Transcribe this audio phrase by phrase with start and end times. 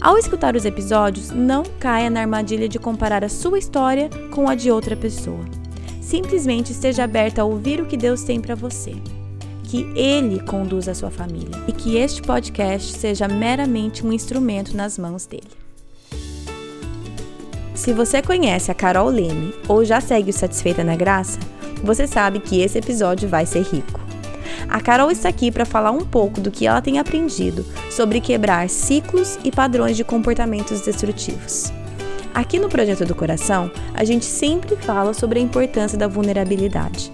[0.00, 4.54] Ao escutar os episódios, não caia na armadilha de comparar a sua história com a
[4.54, 5.44] de outra pessoa.
[6.00, 8.94] Simplesmente esteja aberta a ouvir o que Deus tem para você.
[9.64, 14.96] Que Ele conduza a sua família e que este podcast seja meramente um instrumento nas
[14.96, 15.50] mãos dele.
[17.74, 21.40] Se você conhece a Carol Leme ou já segue o Satisfeita na Graça,
[21.82, 24.07] você sabe que esse episódio vai ser rico.
[24.68, 28.68] A Carol está aqui para falar um pouco do que ela tem aprendido sobre quebrar
[28.68, 31.72] ciclos e padrões de comportamentos destrutivos.
[32.34, 37.10] Aqui no Projeto do Coração, a gente sempre fala sobre a importância da vulnerabilidade.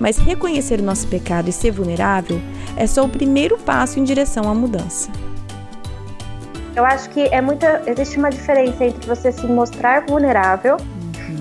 [0.00, 2.40] Mas reconhecer o nosso pecado e ser vulnerável
[2.74, 5.10] é só o primeiro passo em direção à mudança.
[6.74, 10.76] Eu acho que é muita, existe uma diferença entre você se mostrar vulnerável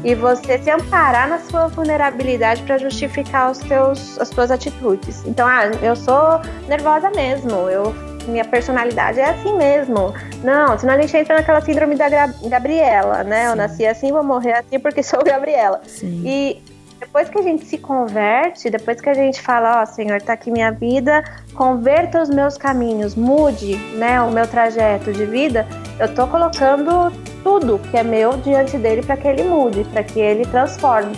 [0.03, 5.25] e você se amparar na sua vulnerabilidade para justificar os teus, as suas atitudes.
[5.25, 7.93] Então, ah, eu sou nervosa mesmo, eu
[8.27, 10.13] minha personalidade é assim mesmo.
[10.43, 12.09] Não, senão a gente entra naquela síndrome da
[12.49, 13.43] Gabriela, né?
[13.43, 13.49] Sim.
[13.49, 15.81] Eu nasci assim, vou morrer assim porque sou Gabriela.
[15.87, 16.23] Sim.
[16.25, 16.61] E
[16.99, 20.33] depois que a gente se converte, depois que a gente fala, ó, oh, Senhor, tá
[20.33, 25.67] aqui minha vida, converta os meus caminhos, mude, né, o meu trajeto de vida,
[25.99, 27.11] eu tô colocando
[27.43, 31.15] tudo que é meu diante dele para que ele mude, para que ele transforme.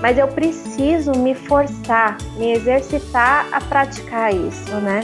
[0.00, 5.02] Mas eu preciso me forçar, me exercitar a praticar isso, né?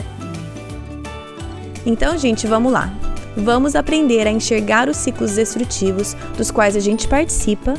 [1.85, 2.91] Então, gente, vamos lá.
[3.35, 7.75] Vamos aprender a enxergar os ciclos destrutivos dos quais a gente participa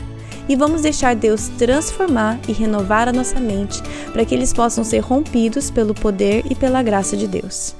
[0.48, 3.82] e vamos deixar Deus transformar e renovar a nossa mente
[4.12, 7.76] para que eles possam ser rompidos pelo poder e pela graça de Deus.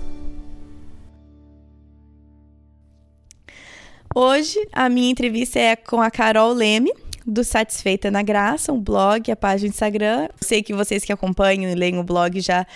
[4.15, 6.93] Hoje a minha entrevista é com a Carol Leme,
[7.27, 10.29] do Satisfeita na Graça, um blog, a página do Instagram.
[10.41, 12.67] Sei que vocês que acompanham e leem o blog já,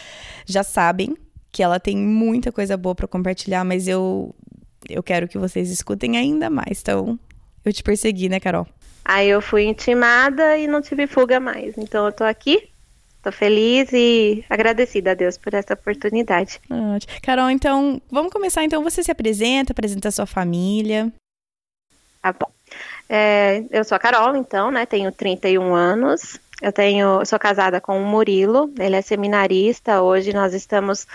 [0.47, 1.17] já sabem
[1.51, 4.35] que ela tem muita coisa boa para compartilhar, mas eu,
[4.89, 6.81] eu quero que vocês escutem ainda mais.
[6.81, 7.19] Então,
[7.65, 8.67] eu te persegui, né, Carol?
[9.05, 11.77] Aí eu fui intimada e não tive fuga mais.
[11.77, 12.69] Então eu tô aqui,
[13.23, 16.61] tô feliz e agradecida a Deus por essa oportunidade.
[17.23, 18.65] Carol, então, vamos começar.
[18.65, 21.13] Então, você se apresenta, apresenta a sua família.
[22.21, 22.51] Tá bom.
[23.09, 24.87] É, eu sou a Carol, então, né?
[24.87, 26.39] Tenho 31 anos.
[26.63, 30.01] Eu tenho, eu sou casada com o Murilo, ele é seminarista.
[30.01, 31.09] Hoje nós estamos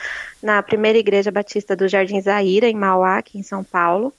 [0.43, 4.13] na primeira igreja batista do Jardim Zaira, em Mauá, aqui em São Paulo.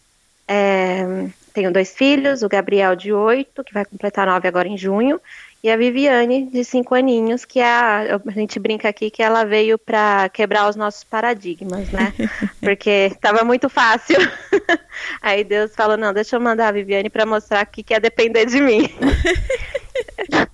[0.48, 5.20] É, tenho dois filhos, o Gabriel de 8, que vai completar 9 agora em junho,
[5.60, 9.44] e a Viviane, de 5 aninhos, que é a, a gente brinca aqui que ela
[9.44, 12.14] veio para quebrar os nossos paradigmas, né?
[12.62, 14.18] Porque estava muito fácil.
[15.20, 18.60] Aí Deus falou: não, deixa eu mandar a Viviane para mostrar que quer depender de
[18.60, 18.88] mim.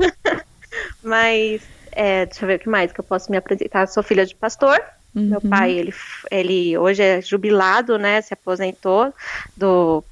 [1.04, 1.60] Mas,
[1.92, 3.86] é, deixa eu ver o que mais que eu posso me apresentar.
[3.88, 4.82] Sou filha de pastor.
[5.14, 5.26] Uhum.
[5.26, 5.94] Meu pai, ele,
[6.30, 8.22] ele hoje é jubilado, né?
[8.22, 9.12] Se aposentou
[9.54, 10.02] do,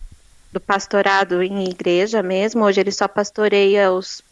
[0.53, 2.65] do pastorado em igreja mesmo.
[2.65, 4.23] Hoje ele só pastoreia os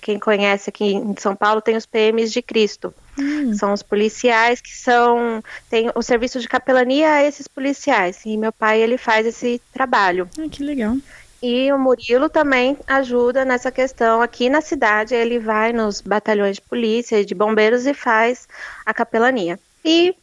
[0.00, 2.94] quem conhece aqui em São Paulo tem os PMs de Cristo.
[3.18, 3.52] Hum.
[3.54, 8.20] São os policiais que são tem o serviço de capelania a esses policiais.
[8.24, 10.28] E meu pai ele faz esse trabalho.
[10.38, 10.96] Ah, que legal.
[11.42, 15.16] E o Murilo também ajuda nessa questão aqui na cidade.
[15.16, 18.46] Ele vai nos batalhões de polícia e de bombeiros e faz
[18.86, 19.58] a capelania.
[19.84, 20.14] E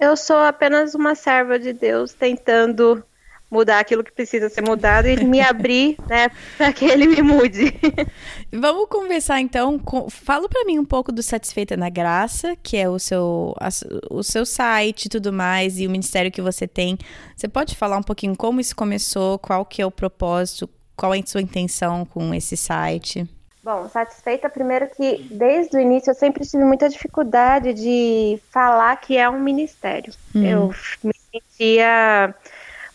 [0.00, 3.04] eu sou apenas uma serva de Deus tentando
[3.50, 7.72] mudar aquilo que precisa ser mudado e me abrir, né, para que ele me mude.
[8.52, 9.78] Vamos conversar então.
[9.78, 10.10] Com...
[10.10, 13.68] Fala para mim um pouco do Satisfeita na Graça, que é o seu, a,
[14.10, 16.98] o seu site e tudo mais, e o ministério que você tem.
[17.36, 21.20] Você pode falar um pouquinho como isso começou, qual que é o propósito, qual é
[21.20, 23.28] a sua intenção com esse site?
[23.64, 29.16] Bom, satisfeita primeiro que desde o início eu sempre tive muita dificuldade de falar que
[29.16, 30.12] é um ministério.
[30.34, 30.44] Hum.
[30.44, 32.34] Eu me sentia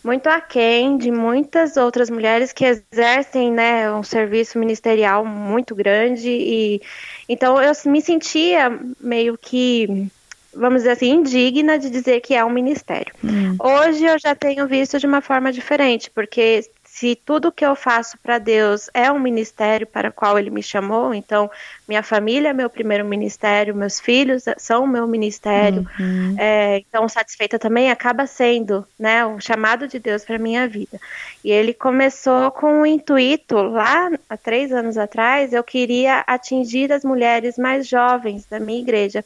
[0.02, 6.82] muito aquém de muitas outras mulheres que exercem né, um serviço ministerial muito grande e
[7.28, 10.10] então eu me sentia meio que
[10.54, 13.14] vamos dizer assim indigna de dizer que é um ministério.
[13.22, 13.56] Hum.
[13.60, 16.64] Hoje eu já tenho visto de uma forma diferente porque
[17.00, 20.62] se tudo que eu faço para Deus é um ministério para o qual Ele me
[20.62, 21.50] chamou, então
[21.88, 26.36] minha família é meu primeiro ministério, meus filhos são o meu ministério, uhum.
[26.38, 31.00] é, então satisfeita também acaba sendo, né, o chamado de Deus para minha vida.
[31.42, 37.02] E Ele começou com o intuito lá há três anos atrás, eu queria atingir as
[37.02, 39.24] mulheres mais jovens da minha igreja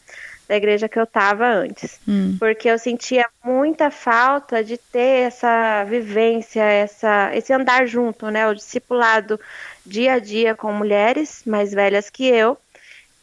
[0.48, 2.00] da igreja que eu estava antes.
[2.06, 2.36] Hum.
[2.38, 8.46] Porque eu sentia muita falta de ter essa vivência, essa, esse andar junto, né?
[8.46, 9.40] O discipulado
[9.84, 12.58] dia a dia com mulheres mais velhas que eu.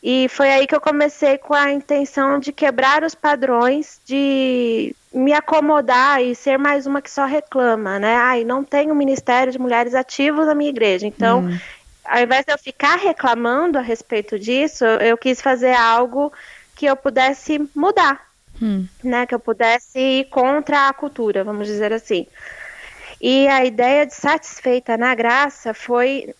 [0.03, 5.31] E foi aí que eu comecei com a intenção de quebrar os padrões, de me
[5.31, 8.15] acomodar e ser mais uma que só reclama, né?
[8.15, 11.06] Ai, não um ministério de mulheres ativos na minha igreja.
[11.06, 11.59] Então, hum.
[12.03, 16.33] ao invés de eu ficar reclamando a respeito disso, eu quis fazer algo
[16.81, 18.27] que eu pudesse mudar,
[18.59, 18.87] hum.
[19.03, 19.27] né?
[19.27, 22.25] Que eu pudesse ir contra a cultura, vamos dizer assim.
[23.21, 26.33] E a ideia de satisfeita na graça foi,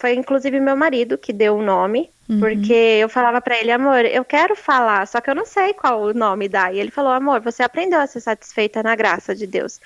[0.00, 2.40] foi inclusive meu marido que deu o nome, uhum.
[2.40, 6.00] porque eu falava para ele, amor, eu quero falar, só que eu não sei qual
[6.00, 6.72] o nome dá.
[6.72, 9.82] E ele falou, amor, você aprendeu a ser satisfeita na graça de Deus.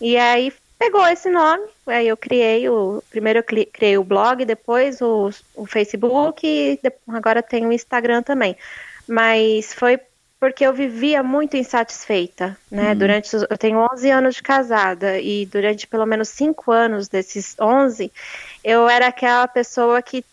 [0.00, 3.02] E aí pegou esse nome, aí eu criei o.
[3.10, 6.78] Primeiro eu criei o blog, depois o, o Facebook e
[7.08, 8.56] agora tem o Instagram também
[9.08, 9.98] mas foi
[10.38, 12.90] porque eu vivia muito insatisfeita, né?
[12.90, 12.98] Uhum.
[12.98, 18.10] Durante eu tenho 11 anos de casada e durante pelo menos 5 anos desses 11,
[18.64, 20.24] eu era aquela pessoa que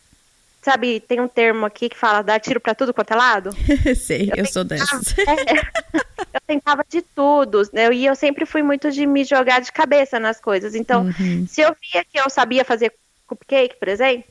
[0.62, 3.51] sabe, tem um termo aqui que fala dar tiro para tudo quanto é lado.
[3.95, 5.16] Sei, eu, eu sou dessas.
[5.30, 7.92] É, eu tentava de tudo, né?
[7.94, 10.75] E eu sempre fui muito de me jogar de cabeça nas coisas.
[10.75, 11.48] Então, uhum.
[11.48, 12.94] se eu via que eu sabia fazer
[13.25, 14.25] cupcake, por exemplo,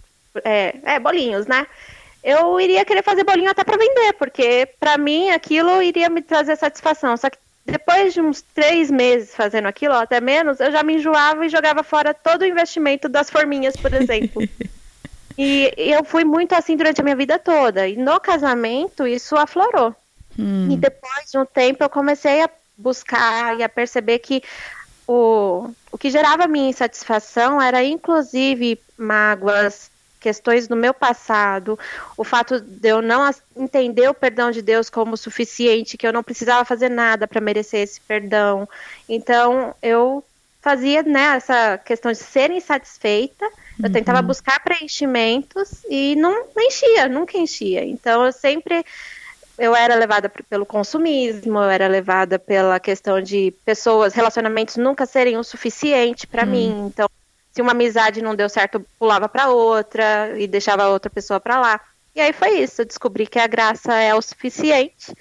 [0.45, 1.67] é, é bolinhos, né?
[2.23, 6.57] Eu iria querer fazer bolinho até para vender, porque para mim aquilo iria me trazer
[6.57, 7.17] satisfação.
[7.17, 10.95] Só que depois de uns três meses fazendo aquilo, ou até menos, eu já me
[10.95, 14.43] enjoava e jogava fora todo o investimento das forminhas, por exemplo.
[15.37, 17.87] e eu fui muito assim durante a minha vida toda.
[17.87, 19.95] E no casamento, isso aflorou.
[20.39, 20.69] Hum.
[20.71, 24.43] E depois de um tempo, eu comecei a buscar e a perceber que
[25.07, 31.79] o, o que gerava minha insatisfação era inclusive mágoas, questões do meu passado,
[32.17, 36.23] o fato de eu não entender o perdão de Deus como suficiente, que eu não
[36.23, 38.69] precisava fazer nada para merecer esse perdão.
[39.09, 40.25] Então, eu
[40.61, 43.45] fazia né, essa questão de ser insatisfeita,
[43.79, 43.93] eu uhum.
[43.93, 47.85] tentava buscar preenchimentos e não enchia, nunca enchia.
[47.85, 48.85] Então, eu sempre
[49.59, 55.37] eu era levada pelo consumismo, eu era levada pela questão de pessoas, relacionamentos nunca serem
[55.37, 56.51] o suficiente para hum.
[56.51, 56.87] mim.
[56.87, 57.09] Então,
[57.59, 61.59] se uma amizade não deu certo, pulava para outra e deixava a outra pessoa para
[61.59, 61.81] lá.
[62.15, 65.13] E aí foi isso, eu descobri que a graça é o suficiente.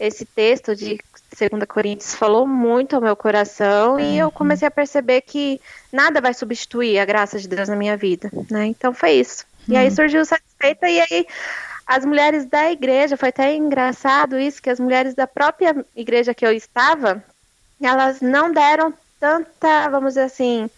[0.00, 0.98] Esse texto de
[1.38, 4.32] 2 Coríntios falou muito ao meu coração e eu uhum.
[4.32, 5.60] comecei a perceber que
[5.92, 8.64] nada vai substituir a graça de Deus na minha vida, né?
[8.64, 9.44] Então foi isso.
[9.68, 9.94] E aí uhum.
[9.94, 11.26] surgiu satisfeita e aí
[11.86, 16.46] as mulheres da igreja, foi até engraçado isso, que as mulheres da própria igreja que
[16.46, 17.22] eu estava,
[17.82, 20.70] elas não deram tanta, vamos dizer assim,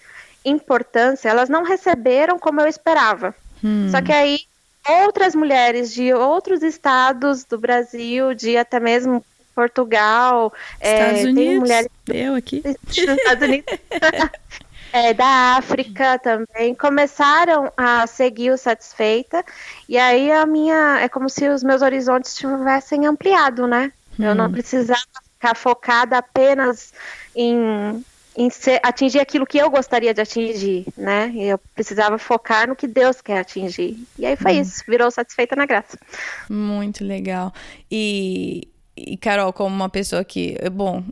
[0.44, 3.34] importância, elas não receberam como eu esperava.
[3.62, 3.88] Hum.
[3.90, 4.40] Só que aí
[4.86, 9.24] outras mulheres de outros estados do Brasil, de até mesmo
[9.54, 13.78] Portugal, é, Estados é, Unidos, mulheres eu aqui, Estados Unidos,
[14.92, 19.44] é, da África também começaram a seguir o Satisfeita
[19.88, 23.92] e aí a minha é como se os meus horizontes tivessem ampliado, né?
[24.18, 24.24] Hum.
[24.24, 24.52] Eu não hum.
[24.52, 25.00] precisava
[25.38, 26.92] ficar focada apenas
[27.34, 28.04] em em
[28.50, 31.30] ser, atingir aquilo que eu gostaria de atingir, né?
[31.34, 33.96] E eu precisava focar no que Deus quer atingir.
[34.18, 34.60] E aí foi hum.
[34.60, 35.98] isso, virou satisfeita na graça.
[36.50, 37.52] Muito legal.
[37.90, 41.02] E, e Carol, como uma pessoa que, bom,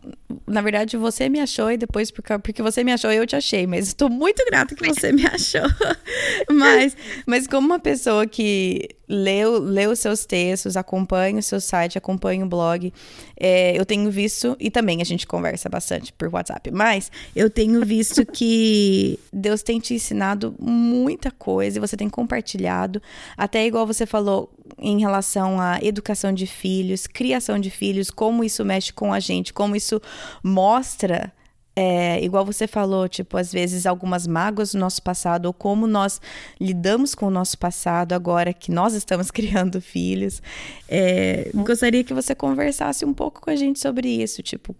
[0.46, 3.88] na verdade você me achou e depois porque, você me achou eu te achei, mas
[3.88, 5.62] estou muito grata que você me achou.
[6.48, 6.96] mas,
[7.26, 12.44] mas como uma pessoa que leu, leu os seus textos, acompanha o seu site, acompanha
[12.44, 12.92] o blog,
[13.38, 17.84] é, eu tenho visto, e também a gente conversa bastante por WhatsApp, mas eu tenho
[17.84, 23.02] visto que Deus tem te ensinado muita coisa e você tem compartilhado,
[23.36, 28.64] até igual você falou em relação à educação de filhos, criação de filhos, como isso
[28.64, 30.00] mexe com a gente, como isso
[30.42, 31.32] mostra
[31.74, 36.20] é, igual você falou, tipo, às vezes algumas mágoas do nosso passado, ou como nós
[36.60, 40.42] lidamos com o nosso passado agora que nós estamos criando filhos.
[40.88, 44.76] É, gostaria que você conversasse um pouco com a gente sobre isso, tipo,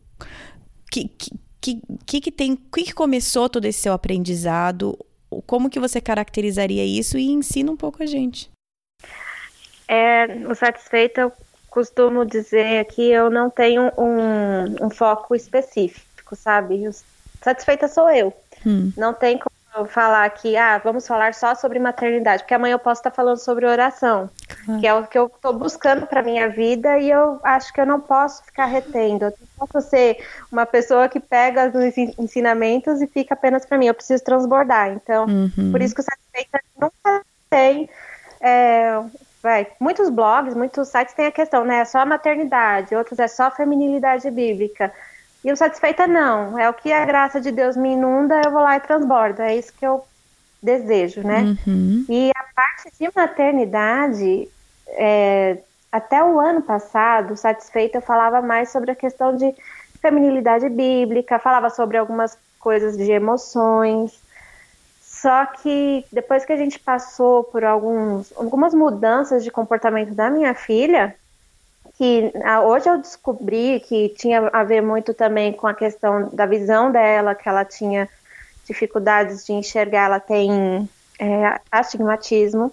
[0.91, 1.09] que,
[1.61, 4.99] que, que, que tem, que, que começou todo esse seu aprendizado,
[5.47, 8.51] como que você caracterizaria isso e ensina um pouco a gente.
[9.95, 11.33] É, o satisfeito, eu
[11.69, 16.89] costumo dizer que eu não tenho um, um foco específico sabe?
[17.41, 18.33] Satisfeita sou eu.
[18.67, 18.93] Hum.
[18.97, 23.01] Não tem como falar que, ah, vamos falar só sobre maternidade, porque amanhã eu posso
[23.01, 24.29] estar falando sobre oração,
[24.69, 24.79] uhum.
[24.79, 27.87] que é o que eu estou buscando para minha vida e eu acho que eu
[27.87, 29.25] não posso ficar retendo.
[29.25, 30.19] Eu não posso ser
[30.51, 33.87] uma pessoa que pega os ensinamentos e fica apenas para mim.
[33.87, 34.93] Eu preciso transbordar.
[34.93, 35.73] Então, uhum.
[35.73, 37.89] por isso que o Satisfeita nunca tem.
[38.43, 39.01] É,
[39.43, 41.81] vai, muitos blogs, muitos sites têm a questão, né?
[41.81, 44.93] É só a maternidade, outros é só a feminilidade bíblica.
[45.45, 46.57] E o satisfeita não.
[46.59, 49.43] É o que a graça de Deus me inunda, eu vou lá e transbordo.
[49.43, 50.05] É isso que eu
[50.63, 51.57] desejo, né?
[51.67, 52.07] Uhum.
[52.09, 54.49] E a parte de maternidade,
[54.91, 55.59] é,
[55.91, 59.53] até o ano passado, satisfeita, eu falava mais sobre a questão de
[60.01, 64.13] feminilidade bíblica, falava sobre algumas coisas de emoções.
[65.23, 70.53] Só que depois que a gente passou por alguns, algumas mudanças de comportamento da minha
[70.53, 71.15] filha,
[71.97, 76.45] que ah, hoje eu descobri que tinha a ver muito também com a questão da
[76.45, 78.09] visão dela, que ela tinha
[78.67, 82.73] dificuldades de enxergar, ela tem é, astigmatismo.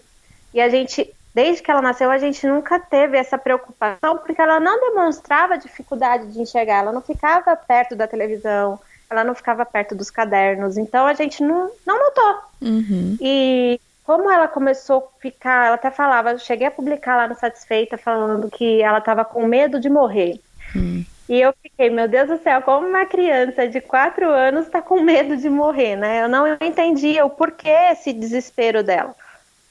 [0.52, 4.60] E a gente, desde que ela nasceu, a gente nunca teve essa preocupação, porque ela
[4.60, 9.96] não demonstrava dificuldade de enxergar, ela não ficava perto da televisão, ela não ficava perto
[9.96, 12.36] dos cadernos, então a gente não, não notou.
[12.62, 13.18] Uhum.
[13.20, 17.36] E como ela começou a ficar, ela até falava, eu cheguei a publicar lá no
[17.36, 20.40] Satisfeita falando que ela estava com medo de morrer.
[20.76, 21.04] Hum.
[21.30, 25.00] E eu fiquei, meu Deus do céu, como uma criança de quatro anos está com
[25.00, 26.24] medo de morrer, né?
[26.24, 29.16] Eu não entendia o porquê esse desespero dela.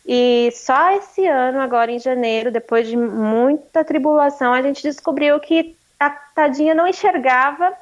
[0.07, 5.77] E só esse ano, agora em janeiro, depois de muita tribulação, a gente descobriu que
[5.99, 7.73] a tadinha não enxergava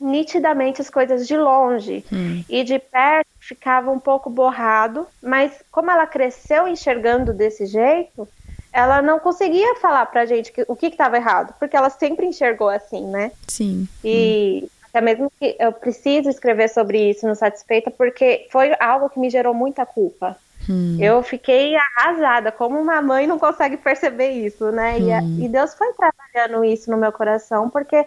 [0.00, 2.04] nitidamente as coisas de longe.
[2.12, 2.44] Hum.
[2.48, 8.28] E de perto ficava um pouco borrado, mas como ela cresceu enxergando desse jeito,
[8.72, 12.68] ela não conseguia falar pra gente que, o que estava errado, porque ela sempre enxergou
[12.68, 13.32] assim, né?
[13.48, 13.88] Sim.
[14.04, 14.68] E hum.
[14.88, 19.30] até mesmo que eu preciso escrever sobre isso no Satisfeita, porque foi algo que me
[19.30, 20.36] gerou muita culpa.
[20.68, 20.98] Hum.
[21.00, 24.98] Eu fiquei arrasada, como uma mãe não consegue perceber isso, né?
[24.98, 25.38] Hum.
[25.38, 28.04] E, e Deus foi trabalhando isso no meu coração, porque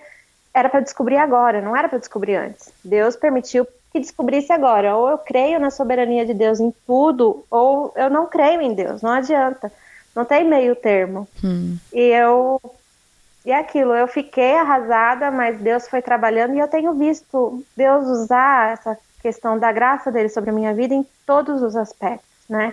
[0.54, 2.72] era para descobrir agora, não era para descobrir antes.
[2.84, 4.96] Deus permitiu que descobrisse agora.
[4.96, 9.02] Ou eu creio na soberania de Deus em tudo, ou eu não creio em Deus.
[9.02, 9.72] Não adianta.
[10.16, 11.28] Não tem meio termo.
[11.44, 11.78] Hum.
[11.94, 12.62] E eu.
[13.44, 18.06] E é aquilo, eu fiquei arrasada, mas Deus foi trabalhando e eu tenho visto Deus
[18.06, 22.72] usar essa questão da graça dele sobre a minha vida em todos os aspectos, né?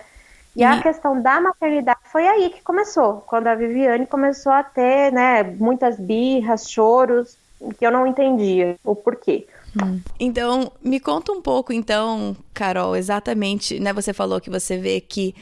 [0.55, 4.63] E, e a questão da maternidade foi aí que começou, quando a Viviane começou a
[4.63, 7.39] ter, né, muitas birras, choros,
[7.79, 9.47] que eu não entendia o porquê.
[9.83, 10.01] Hum.
[10.19, 13.93] Então, me conta um pouco, então, Carol, exatamente, né?
[13.93, 15.35] Você falou que você vê que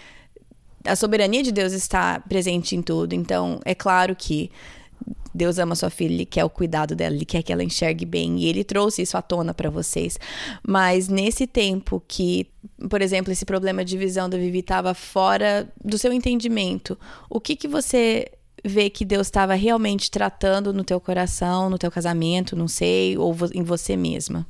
[0.85, 3.15] a soberania de Deus está presente em tudo.
[3.15, 4.51] Então, é claro que
[5.35, 8.39] Deus ama sua filha, ele quer o cuidado dela, ele quer que ela enxergue bem,
[8.39, 10.19] e ele trouxe isso à tona para vocês.
[10.67, 12.47] Mas nesse tempo que,
[12.89, 17.55] por exemplo, esse problema de visão da Vivi estava fora do seu entendimento, o que
[17.55, 18.27] que você
[18.65, 23.35] ver que Deus estava realmente tratando no teu coração, no teu casamento, não sei, ou
[23.55, 24.47] em você mesma?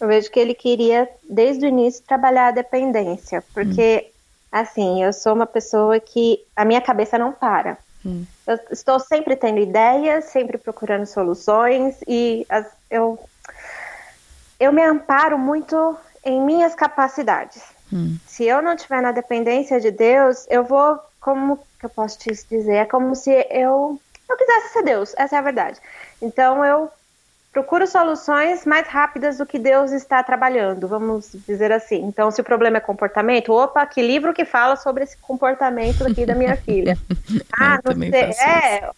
[0.00, 4.10] Eu vejo que ele queria, desde o início, trabalhar a dependência, porque, hum.
[4.50, 7.76] assim, eu sou uma pessoa que a minha cabeça não para.
[8.04, 8.24] Hum.
[8.46, 13.18] Eu estou sempre tendo ideias, sempre procurando soluções e as, eu,
[14.58, 17.62] eu me amparo muito em minhas capacidades.
[17.92, 18.16] Hum.
[18.26, 22.30] Se eu não estiver na dependência de Deus, eu vou como que eu posso te
[22.30, 22.74] dizer?
[22.74, 25.80] É como se eu eu quisesse ser Deus, essa é a verdade.
[26.22, 26.88] Então eu
[27.52, 32.02] procuro soluções mais rápidas do que Deus está trabalhando, vamos dizer assim.
[32.04, 36.24] Então, se o problema é comportamento, opa, que livro que fala sobre esse comportamento aqui
[36.24, 36.96] da minha filha?
[37.58, 38.48] Ah, não sei.
[38.48, 38.90] É.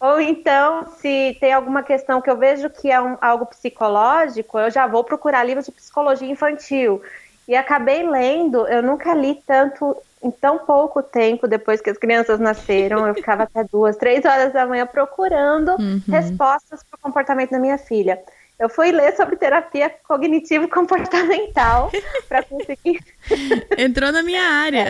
[0.00, 4.70] Ou então, se tem alguma questão que eu vejo que é um, algo psicológico, eu
[4.70, 7.02] já vou procurar livros de psicologia infantil.
[7.48, 12.38] E acabei lendo, eu nunca li tanto em tão pouco tempo depois que as crianças
[12.38, 16.00] nasceram, eu ficava até duas, três horas da manhã procurando uhum.
[16.08, 18.20] respostas para o comportamento da minha filha.
[18.58, 21.90] Eu fui ler sobre terapia cognitivo-comportamental
[22.28, 23.00] para conseguir.
[23.78, 24.88] Entrou na minha área.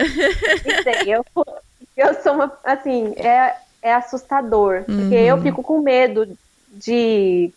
[0.85, 1.25] É, eu,
[1.95, 2.51] eu sou uma.
[2.65, 4.97] Assim, é, é assustador, uhum.
[4.97, 6.27] porque eu fico com medo
[6.67, 7.53] de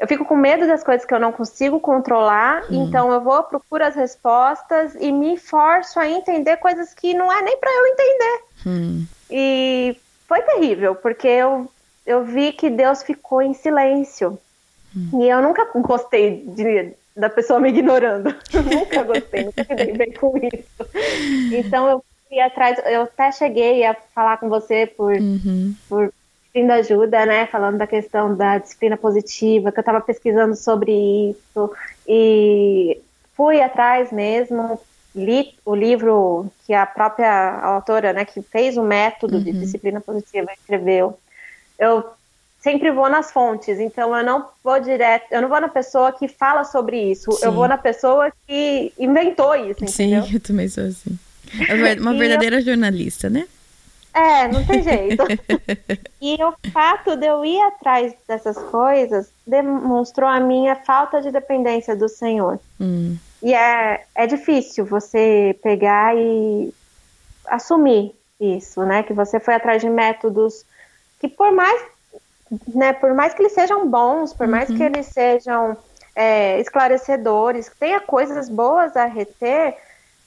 [0.00, 2.86] eu fico com medo das coisas que eu não consigo controlar, hum.
[2.86, 7.42] então eu vou, procuro as respostas e me forço a entender coisas que não é
[7.42, 8.40] nem para eu entender.
[8.66, 9.06] Hum.
[9.30, 9.94] E
[10.26, 11.70] foi terrível, porque eu,
[12.06, 14.38] eu vi que Deus ficou em silêncio.
[14.96, 15.22] Hum.
[15.22, 18.34] E eu nunca gostei de, da pessoa me ignorando.
[18.72, 20.90] nunca gostei, nunca me dei bem com isso.
[21.52, 25.74] Então eu fui atrás, eu até cheguei a falar com você por, uhum.
[25.90, 26.10] por
[26.52, 30.92] pedindo ajuda, né, falando da questão da disciplina positiva, que eu estava pesquisando sobre
[31.30, 31.72] isso,
[32.06, 33.00] e
[33.36, 34.80] fui atrás mesmo,
[35.14, 39.42] li o livro que a própria autora, né, que fez o método uhum.
[39.42, 41.18] de disciplina positiva escreveu.
[41.78, 42.04] Eu
[42.60, 46.28] sempre vou nas fontes, então eu não vou direto, eu não vou na pessoa que
[46.28, 47.46] fala sobre isso, Sim.
[47.46, 50.24] eu vou na pessoa que inventou isso, entendeu?
[50.24, 51.18] Sim, eu também sou assim.
[51.68, 52.62] É uma verdadeira eu...
[52.62, 53.46] jornalista, né?
[54.12, 55.22] É, não tem jeito.
[56.20, 61.94] e o fato de eu ir atrás dessas coisas demonstrou a minha falta de dependência
[61.94, 62.58] do Senhor.
[62.80, 63.16] Hum.
[63.42, 66.74] E é, é difícil você pegar e
[67.46, 69.02] assumir isso, né?
[69.02, 70.64] Que você foi atrás de métodos
[71.20, 71.82] que por mais,
[72.74, 74.52] né, por mais que eles sejam bons, por uhum.
[74.52, 75.76] mais que eles sejam
[76.16, 79.76] é, esclarecedores, que tenha coisas boas a reter,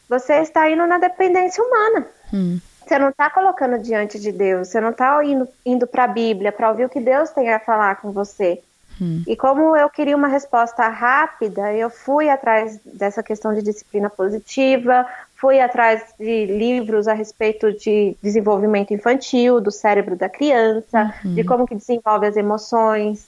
[0.07, 2.07] você está indo na dependência humana.
[2.31, 2.59] Hum.
[2.85, 6.51] Você não está colocando diante de Deus, você não está indo, indo para a Bíblia
[6.51, 8.61] para ouvir o que Deus tem a falar com você.
[9.01, 9.23] Hum.
[9.27, 15.07] E como eu queria uma resposta rápida, eu fui atrás dessa questão de disciplina positiva,
[15.35, 21.35] fui atrás de livros a respeito de desenvolvimento infantil, do cérebro da criança, uhum.
[21.35, 23.27] de como que desenvolve as emoções.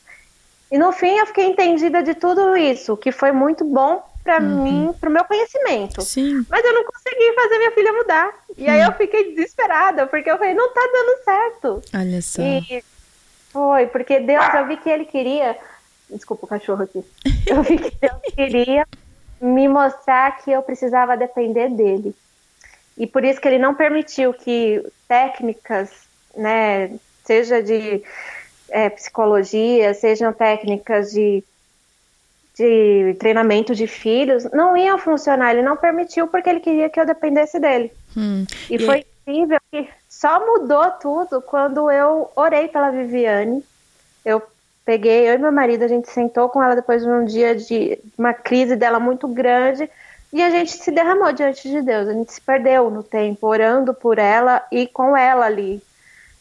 [0.71, 4.63] E no fim eu fiquei entendida de tudo isso, que foi muito bom para uhum.
[4.63, 6.01] mim, para o meu conhecimento.
[6.01, 6.43] Sim.
[6.49, 8.33] Mas eu não consegui fazer minha filha mudar.
[8.57, 11.81] E aí eu fiquei desesperada, porque eu falei, não tá dando certo.
[11.93, 12.41] Olha só.
[12.41, 12.83] E
[13.51, 15.55] foi, porque Deus, eu vi que ele queria.
[16.09, 17.03] Desculpa o cachorro aqui.
[17.47, 18.87] Eu vi que Deus queria
[19.41, 22.15] me mostrar que eu precisava depender dele.
[22.97, 25.91] E por isso que ele não permitiu que técnicas,
[26.35, 26.91] né,
[27.23, 28.03] seja de
[28.69, 31.43] é, psicologia, sejam técnicas de,
[32.57, 35.51] de treinamento de filhos, não iam funcionar.
[35.51, 37.91] Ele não permitiu porque ele queria que eu dependesse dele.
[38.15, 43.63] Hum, e, e foi incrível que só mudou tudo quando eu orei pela Viviane.
[44.23, 44.41] Eu
[44.85, 47.99] peguei, eu e meu marido, a gente sentou com ela depois de um dia de
[48.17, 49.89] uma crise dela muito grande
[50.31, 52.07] e a gente se derramou diante de Deus.
[52.07, 55.81] A gente se perdeu no tempo, orando por ela e com ela ali.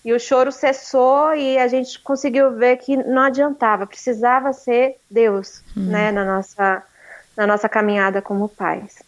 [0.05, 5.63] E o choro cessou e a gente conseguiu ver que não adiantava, precisava ser Deus,
[5.77, 5.87] hum.
[5.87, 6.83] né, na nossa,
[7.37, 9.03] na nossa caminhada como pais.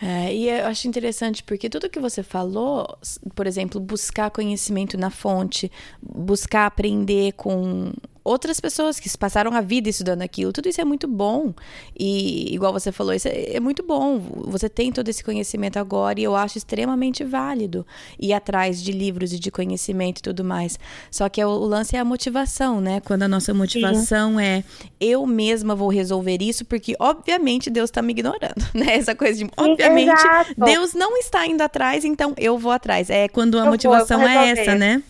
[0.00, 2.86] É, e eu acho interessante porque tudo que você falou,
[3.34, 7.92] por exemplo, buscar conhecimento na fonte, buscar aprender com
[8.24, 10.52] outras pessoas que passaram a vida estudando aquilo.
[10.52, 11.54] Tudo isso é muito bom.
[11.98, 14.18] E, igual você falou, isso é, é, muito bom.
[14.46, 17.86] Você tem todo esse conhecimento agora e eu acho extremamente válido
[18.18, 20.78] ir atrás de livros e de conhecimento e tudo mais.
[21.10, 23.00] Só que é o, o lance é a motivação, né?
[23.00, 24.42] Quando a nossa motivação Sim.
[24.42, 24.64] é
[25.00, 28.96] eu mesma vou resolver isso, porque obviamente Deus está me ignorando, né?
[28.96, 30.54] Essa coisa de obviamente Exato.
[30.56, 33.10] Deus não está indo atrás, então eu vou atrás.
[33.10, 35.02] É quando a eu motivação vou, é essa, né?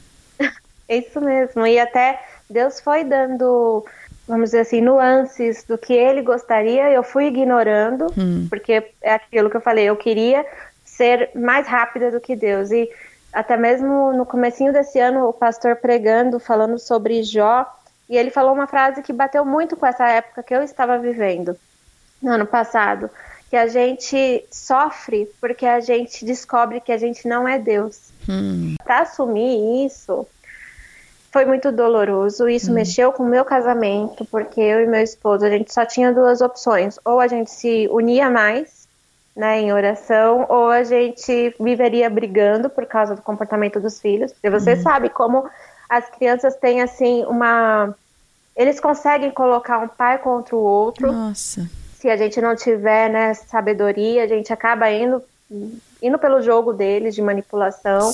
[0.89, 1.67] É isso mesmo.
[1.67, 3.85] E até Deus foi dando,
[4.27, 8.47] vamos dizer assim, nuances do que ele gostaria, eu fui ignorando, hum.
[8.49, 10.45] porque é aquilo que eu falei, eu queria
[10.85, 12.71] ser mais rápida do que Deus.
[12.71, 12.91] E
[13.33, 17.67] até mesmo no comecinho desse ano, o pastor pregando, falando sobre Jó,
[18.09, 21.57] e ele falou uma frase que bateu muito com essa época que eu estava vivendo
[22.23, 23.11] no ano passado,
[23.51, 28.11] que a gente sofre porque a gente descobre que a gente não é Deus.
[28.29, 28.77] Hum.
[28.83, 30.27] Para assumir isso,
[31.39, 32.49] foi muito doloroso.
[32.49, 32.75] Isso hum.
[32.75, 36.41] mexeu com o meu casamento, porque eu e meu esposo, a gente só tinha duas
[36.41, 36.99] opções.
[37.05, 38.89] Ou a gente se unia mais,
[39.37, 44.33] né, em oração, ou a gente viveria brigando por causa do comportamento dos filhos.
[44.33, 44.83] Porque você hum.
[44.83, 45.49] sabe como
[45.89, 47.95] as crianças têm, assim, uma...
[48.57, 51.13] Eles conseguem colocar um pai contra o outro.
[51.13, 51.71] Nossa.
[52.01, 55.23] Se a gente não tiver, né, sabedoria, a gente acaba indo
[56.03, 58.13] indo pelo jogo deles de manipulação.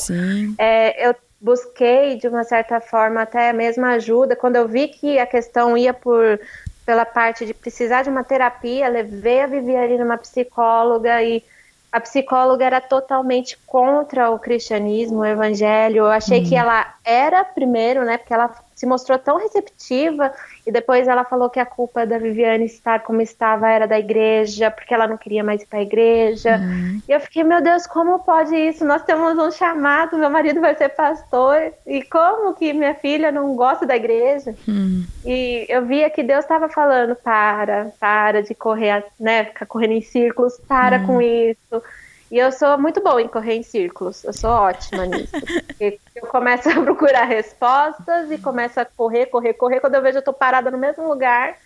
[0.56, 5.26] É, eu busquei de uma certa forma até mesmo ajuda quando eu vi que a
[5.26, 6.40] questão ia por
[6.86, 11.42] pela parte de precisar de uma terapia, levei a Viviane numa psicóloga e
[11.90, 15.98] a psicóloga era totalmente contra o cristianismo, o evangelho.
[15.98, 16.48] Eu achei uhum.
[16.48, 20.32] que ela era primeiro, né, porque ela se mostrou tão receptiva
[20.66, 24.70] e depois ela falou que a culpa da Viviane estar como estava era da igreja,
[24.70, 26.56] porque ela não queria mais ir para a igreja.
[26.56, 27.02] Uhum.
[27.06, 28.84] E eu fiquei, meu Deus, como pode isso?
[28.84, 33.54] Nós temos um chamado, meu marido vai ser pastor, e como que minha filha não
[33.54, 34.54] gosta da igreja?
[34.66, 35.04] Uhum.
[35.24, 40.02] E eu via que Deus estava falando: para, para de correr, né, ficar correndo em
[40.02, 41.06] círculos, para uhum.
[41.06, 41.82] com isso
[42.30, 44.24] e eu sou muito boa em correr em círculos.
[44.24, 45.32] Eu sou ótima nisso.
[45.32, 49.80] Porque eu começo a procurar respostas e começo a correr, correr, correr.
[49.80, 51.56] Quando eu vejo, eu tô parada no mesmo lugar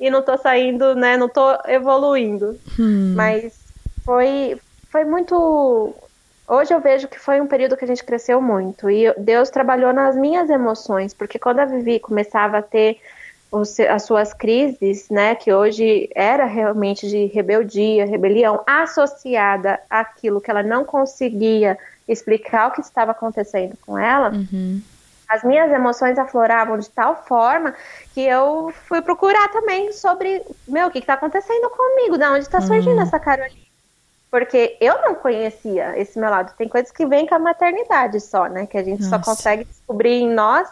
[0.00, 1.16] e não tô saindo, né?
[1.16, 2.58] Não tô evoluindo.
[2.78, 3.14] Hum.
[3.16, 3.58] Mas
[4.04, 5.94] foi, foi muito.
[6.48, 8.88] Hoje eu vejo que foi um período que a gente cresceu muito.
[8.88, 11.12] E Deus trabalhou nas minhas emoções.
[11.12, 13.00] Porque quando a Vivi começava a ter
[13.88, 20.62] as suas crises, né, que hoje era realmente de rebeldia, rebelião, associada àquilo que ela
[20.62, 21.78] não conseguia
[22.08, 24.80] explicar o que estava acontecendo com ela, Uhum.
[25.28, 27.74] as minhas emoções afloravam de tal forma
[28.14, 32.60] que eu fui procurar também sobre, meu, o que está acontecendo comigo, de onde está
[32.60, 33.02] surgindo Hum.
[33.02, 33.66] essa Carolina.
[34.30, 36.52] Porque eu não conhecia esse meu lado.
[36.58, 38.66] Tem coisas que vêm com a maternidade só, né?
[38.66, 39.30] Que a gente só Nossa.
[39.30, 40.68] consegue descobrir em nós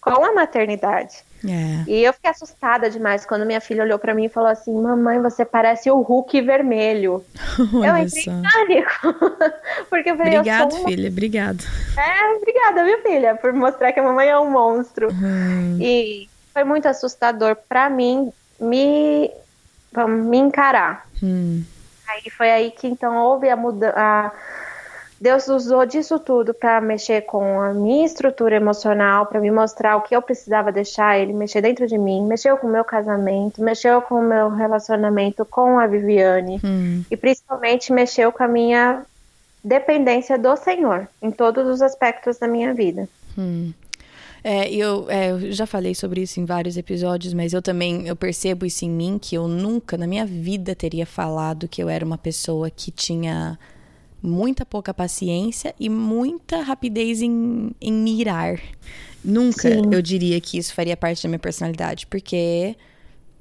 [0.00, 1.24] com a maternidade.
[1.46, 1.90] É.
[1.90, 5.20] E eu fiquei assustada demais quando minha filha olhou pra mim e falou assim: Mamãe,
[5.20, 7.24] você parece o Hulk vermelho.
[7.58, 8.30] eu Olha entrei só.
[8.30, 9.30] em pânico.
[9.88, 10.88] Porque eu falei: Obrigado, eu uma...
[10.88, 11.08] filha.
[11.08, 11.64] Obrigado.
[11.96, 15.08] É, obrigada, viu, filha, por mostrar que a mamãe é um monstro.
[15.12, 15.78] Hum.
[15.80, 19.30] E foi muito assustador pra mim me,
[20.08, 21.06] me encarar.
[21.22, 21.62] Hum.
[22.08, 24.32] Aí foi aí que então houve a mudança.
[25.20, 30.02] Deus usou disso tudo para mexer com a minha estrutura emocional, para me mostrar o
[30.02, 34.00] que eu precisava deixar ele mexer dentro de mim, mexeu com o meu casamento, mexeu
[34.00, 37.02] com o meu relacionamento com a Viviane Hum.
[37.10, 39.04] e principalmente mexeu com a minha
[39.62, 43.08] dependência do Senhor em todos os aspectos da minha vida.
[43.36, 43.72] Hum.
[44.44, 48.14] É, eu, é, eu já falei sobre isso em vários episódios, mas eu também eu
[48.14, 52.04] percebo isso em mim que eu nunca na minha vida teria falado que eu era
[52.04, 53.58] uma pessoa que tinha
[54.22, 58.60] muita pouca paciência e muita rapidez em, em mirar.
[59.24, 59.82] Nunca Sim.
[59.92, 62.76] eu diria que isso faria parte da minha personalidade, porque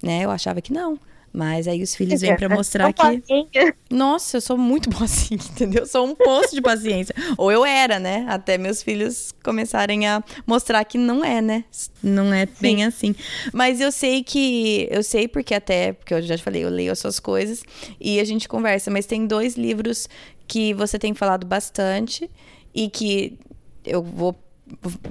[0.01, 0.99] né, eu achava que não.
[1.37, 3.75] Mas aí os filhos vêm pra mostrar que Sozinha.
[3.91, 5.83] nossa, eu sou muito boazinha, entendeu?
[5.83, 7.13] Eu sou um poço de paciência.
[7.37, 8.25] Ou eu era, né?
[8.27, 11.65] Até meus filhos começarem a mostrar que não é, né?
[12.01, 13.13] Não é bem assim.
[13.53, 14.87] Mas eu sei que.
[14.89, 17.61] Eu sei porque até, porque eu já te falei, eu leio as suas coisas
[18.01, 18.89] e a gente conversa.
[18.89, 20.09] Mas tem dois livros
[20.47, 22.29] que você tem falado bastante
[22.73, 23.37] e que
[23.85, 24.35] eu vou.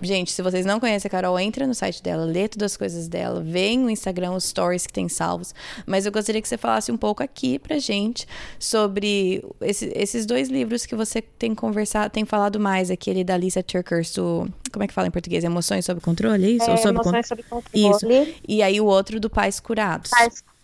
[0.02, 3.08] Gente, se vocês não conhecem a Carol, entra no site dela, lê todas as coisas
[3.08, 5.54] dela, vê no Instagram os stories que tem salvos.
[5.86, 8.26] Mas eu gostaria que você falasse um pouco aqui pra gente
[8.58, 13.62] sobre esse- esses dois livros que você tem conversado, tem falado mais, aquele da Lisa
[13.62, 14.46] Turkers, do.
[14.70, 15.42] Como é que fala em português?
[15.42, 16.56] Emoções sob controle?
[16.56, 16.68] Isso?
[16.68, 17.90] É, Ou sob con- emoções sob controle.
[17.96, 18.06] Isso.
[18.46, 20.10] E aí o outro do Pais Curados.
[20.10, 20.55] Pais Curados,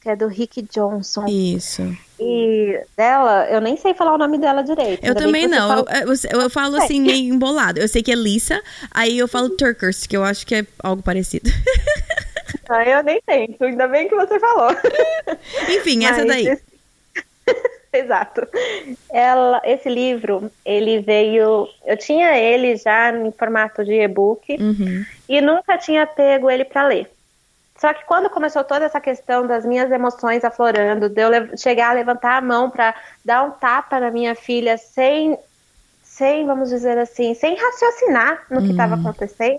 [0.00, 1.26] que é do Rick Johnson.
[1.26, 1.82] Isso.
[2.20, 5.04] E dela, eu nem sei falar o nome dela direito.
[5.04, 5.68] Eu também não.
[5.68, 5.86] falou.
[5.90, 7.80] Eu, eu, eu falo assim, meio embolado.
[7.80, 11.02] Eu sei que é Lisa, aí eu falo Turkers, que eu acho que é algo
[11.02, 11.50] parecido.
[12.68, 14.70] Ah, eu nem tento, ainda bem que você falou.
[15.68, 16.46] Enfim, essa Mas daí.
[16.48, 16.62] esse-
[17.92, 18.46] Exato.
[19.12, 21.68] Ela, esse livro, ele veio.
[21.84, 25.04] Eu tinha ele já em formato de e-book Uhum.
[25.28, 27.11] e nunca tinha pego ele para ler.
[27.82, 31.94] Só que quando começou toda essa questão das minhas emoções aflorando, de eu chegar a
[31.94, 35.36] levantar a mão para dar um tapa na minha filha sem,
[36.00, 39.58] sem, vamos dizer assim, sem raciocinar no que estava acontecendo,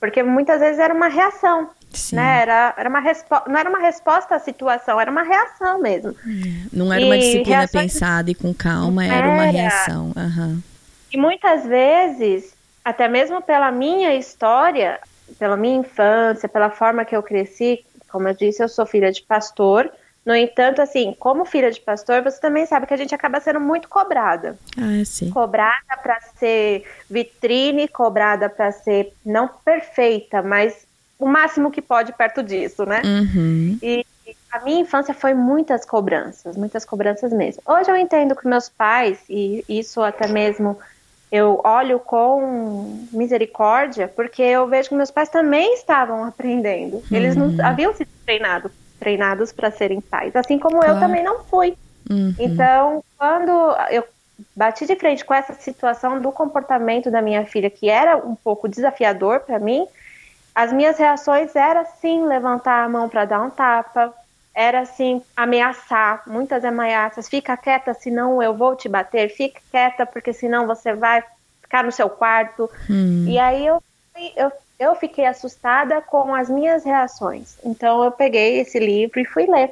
[0.00, 2.16] porque muitas vezes era uma reação, Sim.
[2.16, 2.40] né?
[2.40, 6.16] Era, era uma respo- não era uma resposta à situação, era uma reação mesmo.
[6.72, 9.52] Não era uma E disciplina reações- pensada e com calma, era uma Era.
[9.52, 10.10] reação.
[10.16, 10.58] Aham.
[11.12, 14.98] E muitas vezes, até mesmo pela minha história,
[15.38, 19.22] pela minha infância, pela forma que eu cresci, como eu disse, eu sou filha de
[19.22, 19.90] pastor.
[20.24, 23.58] No entanto, assim, como filha de pastor, você também sabe que a gente acaba sendo
[23.58, 24.56] muito cobrada.
[24.78, 25.30] Ah, sim.
[25.30, 30.86] Cobrada para ser vitrine, cobrada para ser não perfeita, mas
[31.18, 33.02] o máximo que pode perto disso, né?
[33.04, 33.78] Uhum.
[33.82, 34.06] E
[34.50, 37.62] a minha infância foi muitas cobranças, muitas cobranças mesmo.
[37.66, 40.78] Hoje eu entendo que meus pais, e isso até mesmo
[41.32, 47.02] eu olho com misericórdia, porque eu vejo que meus pais também estavam aprendendo.
[47.10, 51.00] Eles não haviam sido treinados treinados para serem pais, assim como eu Claro.
[51.00, 51.76] também não fui.
[52.08, 52.32] Uhum.
[52.38, 53.50] Então, quando
[53.90, 54.04] eu
[54.54, 58.68] bati de frente com essa situação do comportamento da minha filha, que era um pouco
[58.68, 59.84] desafiador para mim,
[60.54, 64.14] as minhas reações eram sim levantar a mão para dar um tapa,
[64.54, 70.32] era assim ameaçar, muitas ameaças, fica quieta, senão eu vou te bater, fica quieta, porque
[70.32, 71.22] senão você vai
[71.62, 72.70] ficar no seu quarto.
[72.88, 73.26] Hum.
[73.26, 73.82] E aí eu,
[74.36, 77.56] eu, eu fiquei assustada com as minhas reações.
[77.64, 79.70] Então eu peguei esse livro e fui ler.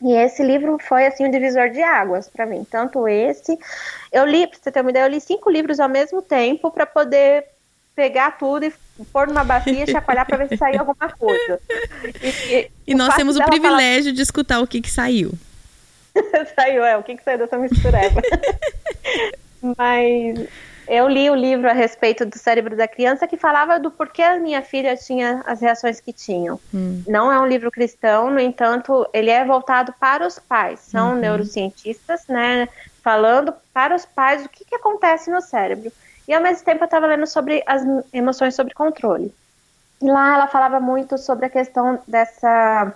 [0.00, 2.64] E esse livro foi assim um divisor de águas para mim.
[2.68, 3.58] Tanto esse,
[4.12, 6.86] eu li, pra você ter uma ideia, eu li cinco livros ao mesmo tempo para
[6.86, 7.44] poder
[7.98, 8.72] pegar tudo e
[9.12, 11.60] pôr numa bacia e chacoalhar para ver se saía alguma coisa.
[12.22, 15.32] E, E o nós temos o dela falar- privilégio de escutar o que, que saiu.
[16.54, 18.22] saiu, é, o que, que saiu dessa mistureba.
[19.76, 20.46] Mas
[20.86, 24.38] eu li o livro a respeito do cérebro da criança que falava do porquê a
[24.38, 26.60] minha filha tinha as reações que tinham.
[26.72, 27.02] Hum.
[27.06, 30.78] Não é um livro cristão, no entanto, ele é voltado para os pais.
[30.80, 31.18] São Uhum.
[31.20, 32.68] neurocientistas, né,
[33.02, 35.90] falando para os pais o que, que acontece no cérebro.
[36.28, 39.34] E ao mesmo tempo eu estava lendo sobre as emoções sob controle.
[40.02, 42.94] lá ela falava muito sobre a questão dessa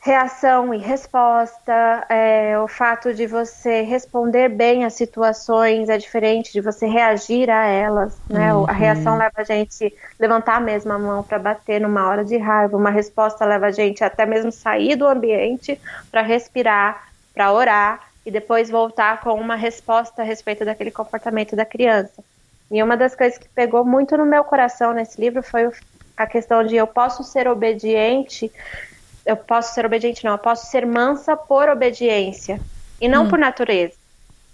[0.00, 6.60] reação e resposta, é, o fato de você responder bem às situações é diferente de
[6.60, 8.54] você reagir a elas, né?
[8.54, 8.64] Uhum.
[8.68, 12.76] A reação leva a gente levantar mesmo a mão para bater numa hora de raiva,
[12.76, 15.78] uma resposta leva a gente até mesmo sair do ambiente
[16.12, 21.64] para respirar, para orar e depois voltar com uma resposta a respeito daquele comportamento da
[21.64, 22.22] criança.
[22.70, 25.70] E uma das coisas que pegou muito no meu coração nesse livro foi
[26.14, 28.52] a questão de eu posso ser obediente
[29.28, 32.58] eu posso ser obediente, não, eu posso ser mansa por obediência
[32.98, 33.28] e não hum.
[33.28, 33.92] por natureza.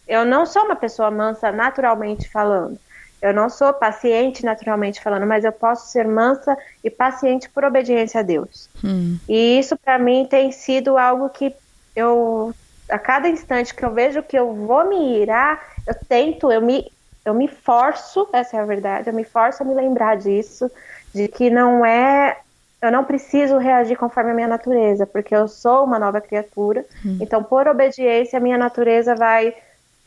[0.06, 2.76] Eu não sou uma pessoa mansa naturalmente falando.
[3.22, 8.18] Eu não sou paciente naturalmente falando, mas eu posso ser mansa e paciente por obediência
[8.18, 8.68] a Deus.
[8.84, 9.16] Hum.
[9.28, 11.54] E isso para mim tem sido algo que
[11.94, 12.52] eu
[12.88, 16.92] a cada instante que eu vejo que eu vou me irar, eu tento, eu me
[17.24, 20.70] eu me forço, essa é a verdade, eu me forço a me lembrar disso,
[21.14, 22.36] de que não é
[22.82, 26.84] eu não preciso reagir conforme a minha natureza, porque eu sou uma nova criatura.
[27.04, 27.16] Hum.
[27.18, 29.54] Então, por obediência, a minha natureza vai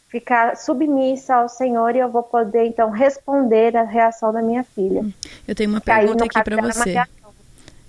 [0.10, 5.02] ficar submissa ao Senhor e eu vou poder então responder à reação da minha filha.
[5.02, 5.12] Hum.
[5.48, 7.04] Eu tenho uma pergunta aí, aqui para você.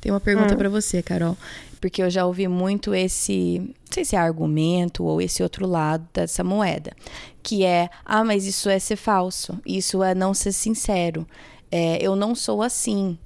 [0.01, 0.57] Tem uma pergunta hum.
[0.57, 1.37] para você, Carol,
[1.81, 6.07] porque eu já ouvi muito esse, não sei se é argumento ou esse outro lado
[6.13, 6.93] dessa moeda,
[7.43, 11.27] que é, ah, mas isso é ser falso, isso é não ser sincero.
[11.71, 13.19] É, eu não sou assim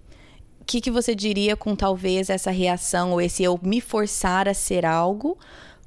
[0.63, 4.55] o que, que você diria com talvez essa reação ou esse eu me forçar a
[4.55, 5.37] ser algo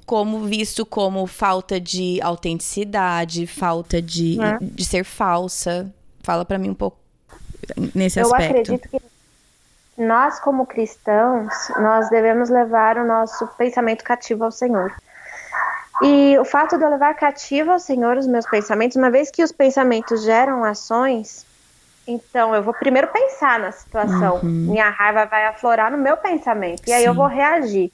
[0.05, 4.57] como visto como falta de autenticidade, falta de, é.
[4.61, 5.91] de ser falsa?
[6.21, 6.97] Fala para mim um pouco
[7.95, 8.71] nesse Eu aspecto.
[8.71, 9.01] Eu acredito que
[9.97, 14.93] nós como cristãos, nós devemos levar o nosso pensamento cativo ao Senhor.
[16.01, 19.43] E o fato de eu levar cativo ao Senhor os meus pensamentos, uma vez que
[19.43, 21.45] os pensamentos geram ações,
[22.07, 24.35] então, eu vou primeiro pensar na situação.
[24.35, 24.67] Uhum.
[24.71, 26.83] Minha raiva vai aflorar no meu pensamento.
[26.87, 27.07] E aí Sim.
[27.07, 27.91] eu vou reagir.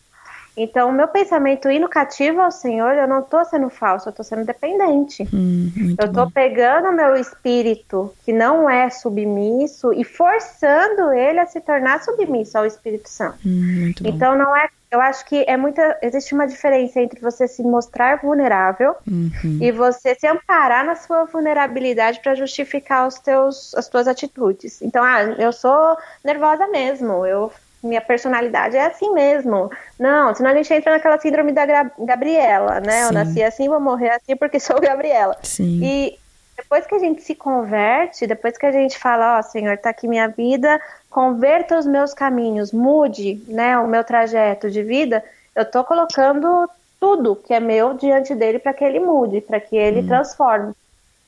[0.56, 4.26] Então, o meu pensamento indo cativo ao Senhor, eu não estou sendo falso, eu estou
[4.26, 5.28] sendo dependente.
[5.34, 11.46] Hum, eu estou pegando o meu espírito, que não é submisso, e forçando ele a
[11.46, 13.40] se tornar submisso ao Espírito Santo.
[13.46, 15.98] Hum, então, não é eu acho que é muita.
[16.02, 19.58] Existe uma diferença entre você se mostrar vulnerável uhum.
[19.62, 24.82] e você se amparar na sua vulnerabilidade para justificar os teus, as tuas atitudes.
[24.82, 27.50] Então, ah, eu sou nervosa mesmo, eu
[27.84, 29.72] minha personalidade é assim mesmo.
[30.00, 31.66] Não, senão a gente entra naquela síndrome da
[32.00, 33.02] Gabriela, né?
[33.02, 33.06] Sim.
[33.08, 35.38] Eu nasci assim, vou morrer assim porque sou Gabriela.
[35.42, 35.80] Sim.
[35.84, 36.20] E
[36.58, 39.90] depois que a gente se converte, depois que a gente fala, ó, oh, Senhor, tá
[39.90, 45.24] aqui minha vida, converta os meus caminhos, mude, né, o meu trajeto de vida,
[45.56, 49.76] eu tô colocando tudo que é meu diante dele para que ele mude, para que
[49.76, 50.08] ele hum.
[50.08, 50.74] transforme.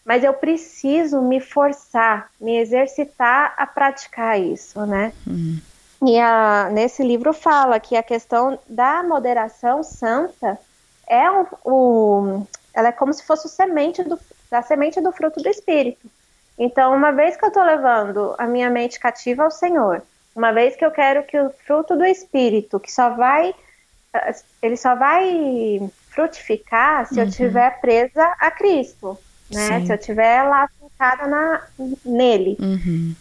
[0.06, 5.14] Mas eu preciso me forçar, me exercitar a praticar isso, né?
[5.28, 5.58] Hum.
[6.06, 10.60] E a, nesse livro fala que a questão da moderação santa
[11.08, 14.20] é um, um, ela é como se fosse o semente do,
[14.52, 16.10] da semente do fruto do Espírito.
[16.58, 20.02] Então, uma vez que eu estou levando a minha mente cativa ao Senhor,
[20.36, 23.56] uma vez que eu quero que o fruto do Espírito, que só vai,
[24.62, 27.22] ele só vai frutificar se uhum.
[27.22, 29.18] eu estiver presa a Cristo,
[29.50, 29.80] né?
[29.80, 29.86] Sim.
[29.86, 31.64] Se eu estiver lá focada na,
[32.06, 32.58] nele.
[32.60, 33.16] Uhum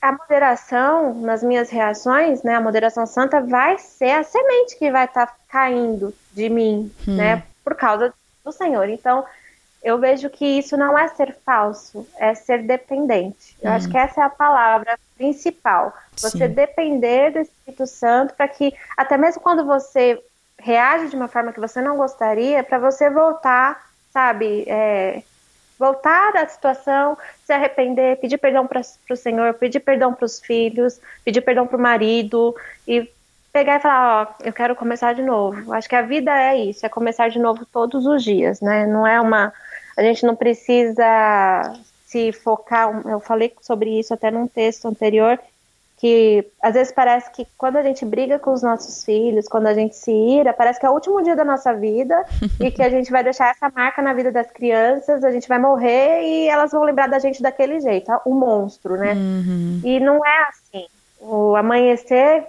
[0.00, 5.04] a moderação nas minhas reações, né, a moderação santa vai ser a semente que vai
[5.04, 7.16] estar tá caindo de mim, hum.
[7.16, 8.12] né, por causa
[8.44, 8.88] do Senhor.
[8.88, 9.24] Então,
[9.82, 13.56] eu vejo que isso não é ser falso, é ser dependente.
[13.60, 13.74] Eu hum.
[13.74, 15.92] acho que essa é a palavra principal.
[16.16, 16.48] Você Sim.
[16.48, 20.22] depender do Espírito Santo para que, até mesmo quando você
[20.58, 25.22] reage de uma forma que você não gostaria, para você voltar, sabe, é,
[25.78, 31.00] voltar à situação, se arrepender, pedir perdão para o Senhor, pedir perdão para os filhos,
[31.24, 32.54] pedir perdão para o marido
[32.86, 33.08] e
[33.52, 35.72] pegar e falar, ó, eu quero começar de novo.
[35.72, 38.86] Acho que a vida é isso, é começar de novo todos os dias, né?
[38.86, 39.52] Não é uma,
[39.96, 41.74] a gente não precisa
[42.06, 43.02] se focar.
[43.06, 45.38] Eu falei sobre isso até num texto anterior
[45.98, 49.74] que às vezes parece que quando a gente briga com os nossos filhos, quando a
[49.74, 52.24] gente se ira, parece que é o último dia da nossa vida
[52.60, 55.58] e que a gente vai deixar essa marca na vida das crianças, a gente vai
[55.58, 59.12] morrer e elas vão lembrar da gente daquele jeito, o monstro, né?
[59.14, 59.80] Uhum.
[59.84, 60.86] E não é assim.
[61.20, 62.46] O amanhecer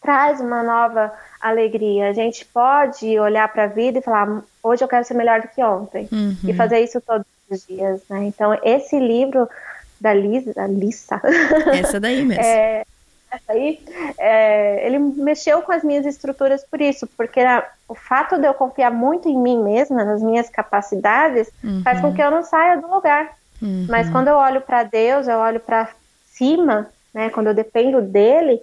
[0.00, 2.08] traz uma nova alegria.
[2.08, 5.48] A gente pode olhar para a vida e falar: hoje eu quero ser melhor do
[5.48, 6.36] que ontem uhum.
[6.42, 8.24] e fazer isso todos os dias, né?
[8.24, 9.46] Então esse livro
[10.00, 11.20] da Lisa, da Lissa.
[11.72, 12.42] Essa daí mesmo.
[12.42, 12.84] é,
[13.30, 13.80] essa aí,
[14.18, 18.54] é, ele mexeu com as minhas estruturas por isso, porque a, o fato de eu
[18.54, 21.82] confiar muito em mim mesma, nas minhas capacidades, uhum.
[21.82, 23.36] faz com que eu não saia do lugar.
[23.60, 23.86] Uhum.
[23.88, 25.90] Mas quando eu olho para Deus, eu olho para
[26.32, 28.62] cima, né, quando eu dependo dele,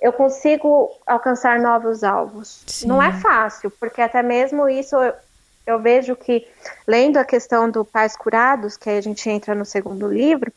[0.00, 2.62] eu consigo alcançar novos alvos.
[2.66, 2.88] Sim.
[2.88, 5.14] Não é fácil, porque até mesmo isso eu,
[5.66, 6.46] eu vejo que,
[6.86, 10.52] lendo a questão do Pais Curados, que a gente entra no segundo livro,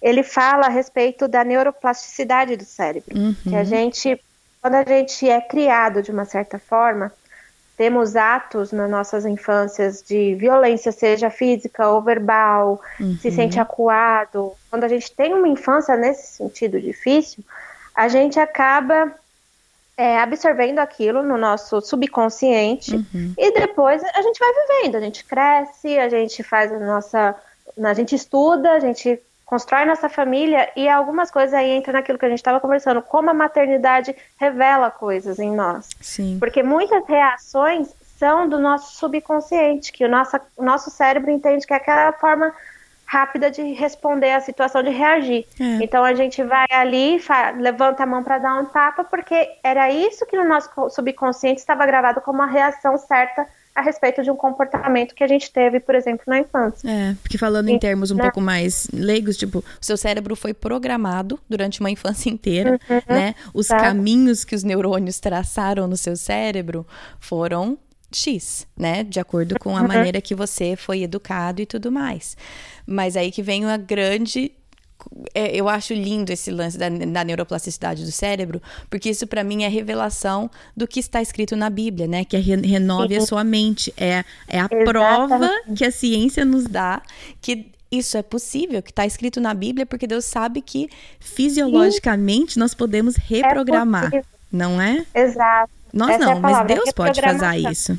[0.00, 3.16] ele fala a respeito da neuroplasticidade do cérebro.
[3.16, 3.34] Uhum.
[3.42, 4.20] Que a gente,
[4.60, 7.12] quando a gente é criado de uma certa forma,
[7.76, 13.18] temos atos nas nossas infâncias de violência, seja física ou verbal, uhum.
[13.18, 14.52] se sente acuado.
[14.70, 17.44] Quando a gente tem uma infância nesse sentido difícil,
[17.94, 19.14] a gente acaba
[19.96, 23.34] é, absorvendo aquilo no nosso subconsciente uhum.
[23.36, 27.34] e depois a gente vai vivendo, a gente cresce, a gente faz a nossa.
[27.82, 32.26] A gente estuda, a gente constrói nossa família e algumas coisas aí entram naquilo que
[32.26, 35.88] a gente estava conversando, como a maternidade revela coisas em nós.
[36.00, 36.36] Sim.
[36.40, 41.72] Porque muitas reações são do nosso subconsciente, que o nosso, o nosso cérebro entende que
[41.72, 42.52] é aquela forma
[43.06, 45.46] rápida de responder à situação, de reagir.
[45.60, 45.84] É.
[45.84, 47.22] Então a gente vai ali,
[47.56, 51.86] levanta a mão para dar um tapa, porque era isso que no nosso subconsciente estava
[51.86, 53.46] gravado como uma reação certa
[53.76, 56.88] a respeito de um comportamento que a gente teve, por exemplo, na infância.
[56.88, 58.22] É, porque falando em termos um né?
[58.22, 63.34] pouco mais leigos, tipo, o seu cérebro foi programado durante uma infância inteira, uhum, né?
[63.52, 63.76] Os tá.
[63.76, 66.86] caminhos que os neurônios traçaram no seu cérebro
[67.20, 67.76] foram
[68.10, 69.04] X, né?
[69.04, 69.88] De acordo com a uhum.
[69.88, 72.34] maneira que você foi educado e tudo mais.
[72.86, 74.52] Mas aí que vem uma grande
[75.34, 79.64] é, eu acho lindo esse lance da, da neuroplasticidade do cérebro, porque isso para mim
[79.64, 82.24] é revelação do que está escrito na Bíblia, né?
[82.24, 83.92] Que é re, renove a sua mente.
[83.96, 84.84] É, é a Exatamente.
[84.84, 87.02] prova que a ciência nos dá
[87.40, 92.60] que isso é possível, que está escrito na Bíblia, porque Deus sabe que fisiologicamente Sim.
[92.60, 95.04] nós podemos reprogramar, é não é?
[95.14, 95.70] Exato.
[95.92, 97.96] Nós Essa não, é mas Deus pode fazer isso.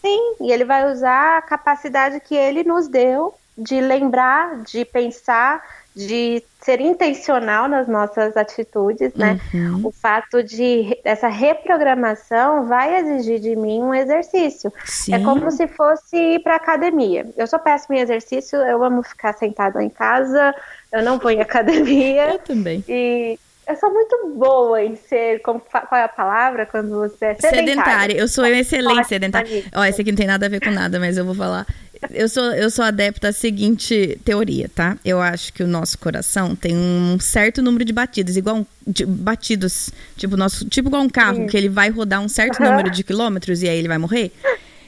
[0.00, 5.62] Sim, e ele vai usar a capacidade que ele nos deu de lembrar, de pensar,
[5.94, 9.40] de ser intencional nas nossas atitudes, né?
[9.52, 9.86] Uhum.
[9.86, 14.72] O fato de essa reprogramação vai exigir de mim um exercício.
[14.76, 15.14] É Sim.
[15.14, 17.26] É como se fosse ir para academia.
[17.36, 20.54] Eu sou péssima em exercício, eu amo ficar sentada em casa,
[20.92, 22.34] eu não vou em academia.
[22.34, 22.84] Eu também.
[22.88, 23.38] E
[23.70, 25.40] eu sou muito boa em ser.
[25.40, 27.66] Como, qual é a palavra quando você é sedentária?
[27.66, 28.16] Sedentária.
[28.16, 29.64] Eu sou excelente sedentária.
[29.74, 31.66] Ó, esse aqui não tem nada a ver com nada, mas eu vou falar.
[32.10, 34.96] Eu sou, eu sou adepta à seguinte teoria, tá?
[35.04, 39.04] Eu acho que o nosso coração tem um certo número de batidas, igual um, de,
[39.04, 41.46] batidos, tipo, nosso, tipo igual um carro, Sim.
[41.46, 42.70] que ele vai rodar um certo uhum.
[42.70, 44.32] número de quilômetros e aí ele vai morrer.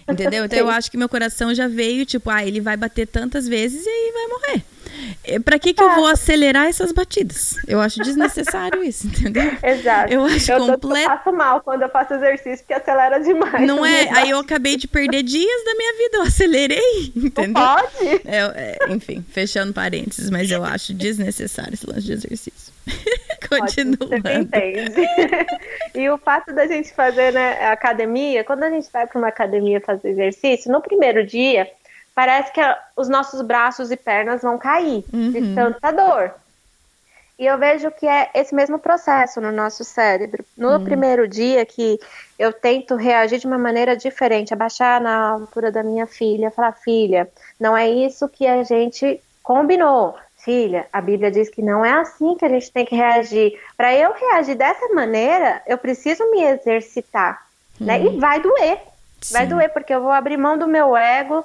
[0.09, 0.45] Entendeu?
[0.45, 3.85] Então eu acho que meu coração já veio, tipo, ah, ele vai bater tantas vezes
[3.85, 4.65] e aí vai morrer.
[5.45, 7.57] Pra que, que eu vou acelerar essas batidas?
[7.67, 9.57] Eu acho desnecessário isso, entendeu?
[9.62, 10.12] Exato.
[10.12, 11.11] Eu acho eu completo.
[11.11, 13.67] Eu faço mal quando eu faço exercício, porque acelera demais.
[13.67, 14.09] Não é?
[14.11, 17.53] Aí eu acabei de perder dias da minha vida, eu acelerei, entendeu?
[17.53, 18.23] Não pode.
[18.25, 22.73] É, é, enfim, fechando parênteses, mas eu acho desnecessário esse lance de exercício.
[23.48, 24.09] Continuando.
[24.09, 25.07] Você entende.
[25.94, 29.81] e o fato da gente fazer né, academia, quando a gente vai para uma academia
[29.81, 31.70] fazer exercício, no primeiro dia
[32.14, 32.61] parece que
[32.96, 35.33] os nossos braços e pernas vão cair uhum.
[35.33, 36.35] de tanta dor.
[37.38, 40.44] E eu vejo que é esse mesmo processo no nosso cérebro.
[40.57, 40.85] No uhum.
[40.85, 41.98] primeiro dia que
[42.38, 47.28] eu tento reagir de uma maneira diferente, abaixar na altura da minha filha, falar: filha,
[47.59, 50.14] não é isso que a gente combinou.
[50.44, 53.59] Filha, a Bíblia diz que não é assim que a gente tem que reagir.
[53.76, 57.46] Para eu reagir dessa maneira, eu preciso me exercitar.
[57.81, 57.87] Uhum.
[57.87, 58.02] Né?
[58.02, 58.18] E uhum.
[58.18, 58.78] vai doer.
[59.20, 59.35] Sim.
[59.35, 61.44] Vai doer, porque eu vou abrir mão do meu ego,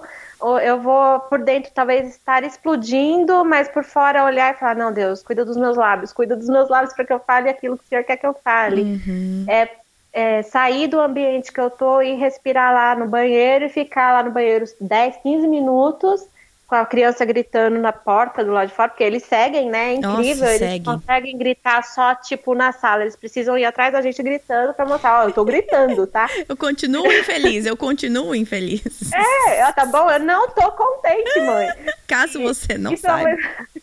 [0.63, 5.21] eu vou por dentro talvez estar explodindo, mas por fora olhar e falar: não, Deus,
[5.21, 7.88] cuida dos meus lábios, cuida dos meus lábios para que eu fale aquilo que o
[7.88, 8.81] Senhor quer que eu fale.
[8.81, 9.45] Uhum.
[9.47, 9.69] É,
[10.12, 14.23] é, sair do ambiente que eu tô e respirar lá no banheiro e ficar lá
[14.23, 16.27] no banheiro 10, 15 minutos
[16.67, 19.91] com a criança gritando na porta do lado de fora, porque eles seguem, né?
[19.91, 20.86] É incrível, Nossa, eles segue.
[20.86, 23.03] conseguem gritar só, tipo, na sala.
[23.03, 26.27] Eles precisam ir atrás da gente gritando pra mostrar, ó, oh, eu tô gritando, tá?
[26.47, 29.13] eu continuo infeliz, eu continuo infeliz.
[29.13, 31.69] É, tá bom, eu não tô contente, mãe.
[32.06, 33.38] Caso você não saiba.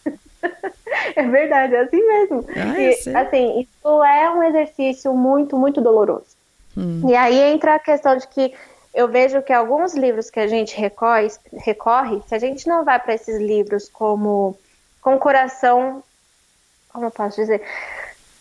[1.16, 2.46] É verdade, é assim mesmo.
[2.50, 6.36] Ah, e, assim, isso é um exercício muito, muito doloroso.
[6.76, 7.02] Hum.
[7.08, 8.52] E aí entra a questão de que
[8.94, 12.98] eu vejo que alguns livros que a gente recorre, recorre se a gente não vai
[12.98, 14.56] para esses livros como
[15.02, 16.02] com o coração,
[16.90, 17.60] como eu posso dizer,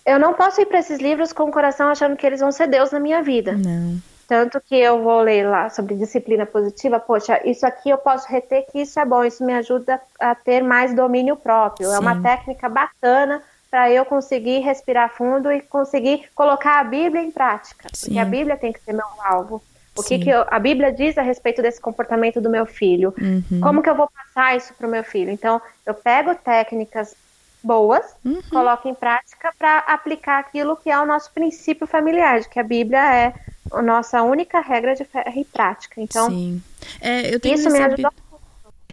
[0.06, 2.68] eu não posso ir para esses livros com o coração achando que eles vão ser
[2.68, 3.54] Deus na minha vida.
[3.54, 3.97] Não.
[4.28, 8.66] Tanto que eu vou ler lá sobre disciplina positiva, poxa, isso aqui eu posso reter
[8.72, 11.89] que isso é bom, isso me ajuda a ter mais domínio próprio.
[11.89, 11.95] Sim.
[11.95, 17.32] É uma técnica bacana para eu conseguir respirar fundo e conseguir colocar a Bíblia em
[17.32, 17.89] prática.
[17.91, 18.06] Sim.
[18.06, 19.62] Porque a Bíblia tem que ser meu alvo.
[19.96, 23.14] O que, que eu, a Bíblia diz a respeito desse comportamento do meu filho?
[23.20, 23.62] Uhum.
[23.62, 25.30] Como que eu vou passar isso para o meu filho?
[25.30, 27.16] Então, eu pego técnicas
[27.64, 28.41] boas, uhum.
[28.50, 32.64] coloca em prática para aplicar aquilo que é o nosso princípio familiar, de que a
[32.64, 33.34] Bíblia é
[33.72, 36.02] a nossa única regra de fé e prática.
[36.02, 36.62] Então, Sim.
[37.00, 38.12] É, isso me ajudou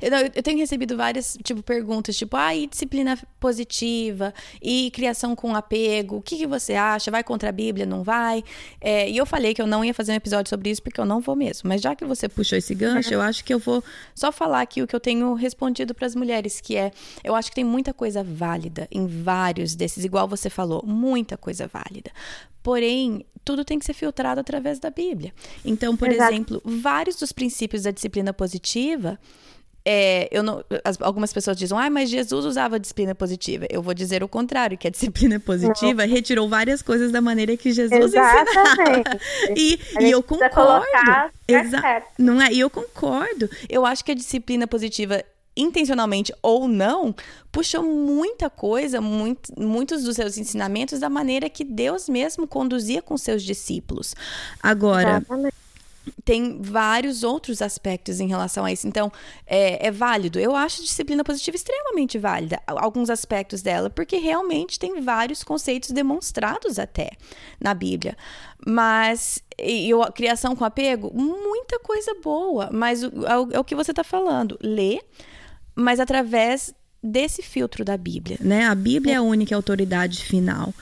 [0.01, 4.33] eu, eu, tenho recebido várias, tipo, perguntas, tipo, ah, e disciplina positiva,
[4.63, 7.11] e criação com apego, o que, que você acha?
[7.11, 8.43] Vai contra a Bíblia, não vai?
[8.81, 11.05] É, e eu falei que eu não ia fazer um episódio sobre isso, porque eu
[11.05, 11.69] não vou mesmo.
[11.69, 13.83] Mas já que você puxou esse gancho, eu acho que eu vou
[14.15, 16.91] só falar aqui o que eu tenho respondido para as mulheres, que é,
[17.23, 21.67] eu acho que tem muita coisa válida em vários desses, igual você falou, muita coisa
[21.67, 22.11] válida.
[22.63, 25.33] Porém, tudo tem que ser filtrado através da Bíblia.
[25.65, 26.33] Então, por Exato.
[26.33, 29.19] exemplo, vários dos princípios da disciplina positiva
[29.85, 33.67] é, eu não, as, algumas pessoas dizem, ah, mas Jesus usava disciplina positiva.
[33.71, 36.13] Eu vou dizer o contrário, que a disciplina positiva não.
[36.13, 39.01] retirou várias coisas da maneira que Jesus Exatamente.
[39.01, 39.21] ensinava.
[39.57, 40.87] E, e eu concordo.
[41.49, 42.53] Exa não é?
[42.53, 43.49] E eu concordo.
[43.69, 45.25] Eu acho que a disciplina positiva
[45.57, 47.15] intencionalmente ou não,
[47.51, 53.19] puxou muita coisa, muito, muitos dos seus ensinamentos da maneira que Deus mesmo conduzia com
[53.19, 54.15] seus discípulos.
[54.63, 55.60] Agora, Exatamente
[56.25, 58.87] tem vários outros aspectos em relação a isso.
[58.87, 59.13] Então,
[59.47, 60.39] é, é, válido.
[60.39, 65.91] Eu acho a disciplina positiva extremamente válida, alguns aspectos dela, porque realmente tem vários conceitos
[65.91, 67.11] demonstrados até
[67.61, 68.17] na Bíblia.
[68.67, 73.75] Mas, e, a criação com apego, muita coisa boa, mas o, é, é o que
[73.75, 74.59] você está falando.
[74.63, 75.01] Lê,
[75.75, 78.67] mas através desse filtro da Bíblia, né?
[78.67, 80.75] A Bíblia é a única autoridade final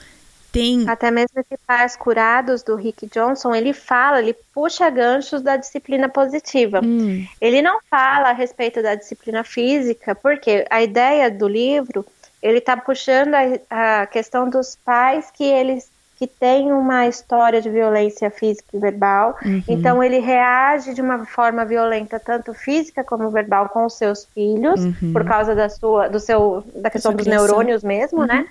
[0.51, 0.87] tem.
[0.87, 6.09] Até mesmo esse Pais Curados do Rick Johnson, ele fala, ele puxa ganchos da disciplina
[6.09, 6.81] positiva.
[6.83, 7.25] Hum.
[7.39, 12.05] Ele não fala a respeito da disciplina física, porque a ideia do livro,
[12.41, 17.69] ele está puxando a, a, questão dos pais que eles que têm uma história de
[17.69, 19.63] violência física e verbal, uhum.
[19.65, 24.83] então ele reage de uma forma violenta, tanto física como verbal, com os seus filhos,
[24.83, 25.13] uhum.
[25.13, 28.33] por causa da sua, do seu, da questão dos neurônios mesmo, né?
[28.33, 28.41] uhum.
[28.41, 28.49] né?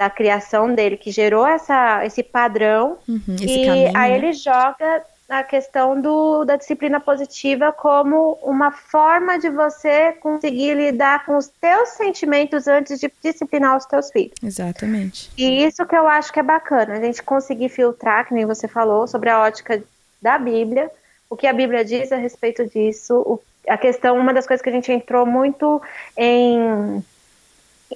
[0.00, 4.16] Da criação dele que gerou essa, esse padrão uhum, esse e caminho, aí né?
[4.16, 11.26] ele joga a questão do, da disciplina positiva como uma forma de você conseguir lidar
[11.26, 14.32] com os teus sentimentos antes de disciplinar os teus filhos.
[14.42, 15.30] Exatamente.
[15.36, 18.66] E isso que eu acho que é bacana, a gente conseguir filtrar, que nem você
[18.66, 19.82] falou, sobre a ótica
[20.20, 20.90] da Bíblia,
[21.28, 23.38] o que a Bíblia diz a respeito disso,
[23.68, 25.80] a questão, uma das coisas que a gente entrou muito
[26.16, 27.04] em,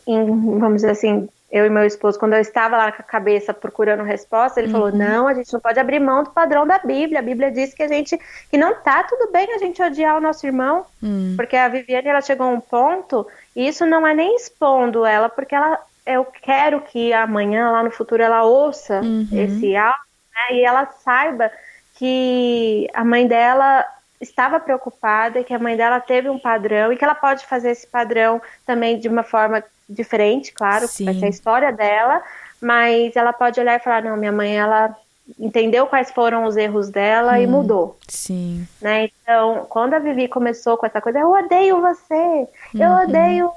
[0.07, 3.55] em vamos dizer assim, eu e meu esposo, quando eu estava lá com a cabeça
[3.55, 4.72] procurando resposta, ele uhum.
[4.72, 7.20] falou: não, a gente não pode abrir mão do padrão da Bíblia.
[7.20, 8.18] A Bíblia diz que a gente
[8.50, 11.34] que não tá tudo bem a gente odiar o nosso irmão, uhum.
[11.36, 13.24] porque a Viviane ela chegou a um ponto
[13.55, 17.90] e isso não é nem expondo ela, porque ela eu quero que amanhã lá no
[17.92, 19.28] futuro ela ouça uhum.
[19.30, 20.00] esse áudio
[20.34, 21.52] né, e ela saiba
[21.94, 23.84] que a mãe dela
[24.21, 27.87] estava preocupada, que a mãe dela teve um padrão e que ela pode fazer esse
[27.87, 31.05] padrão também de uma forma diferente, claro, Sim.
[31.05, 32.23] vai ser a história dela,
[32.61, 34.97] mas ela pode olhar e falar, não, minha mãe, ela
[35.39, 37.99] entendeu quais foram os erros dela hum, e mudou.
[38.09, 38.67] Sim.
[38.81, 39.11] Né?
[39.23, 43.03] Então, quando a Vivi começou com essa coisa, eu odeio você, eu uhum.
[43.03, 43.51] odeio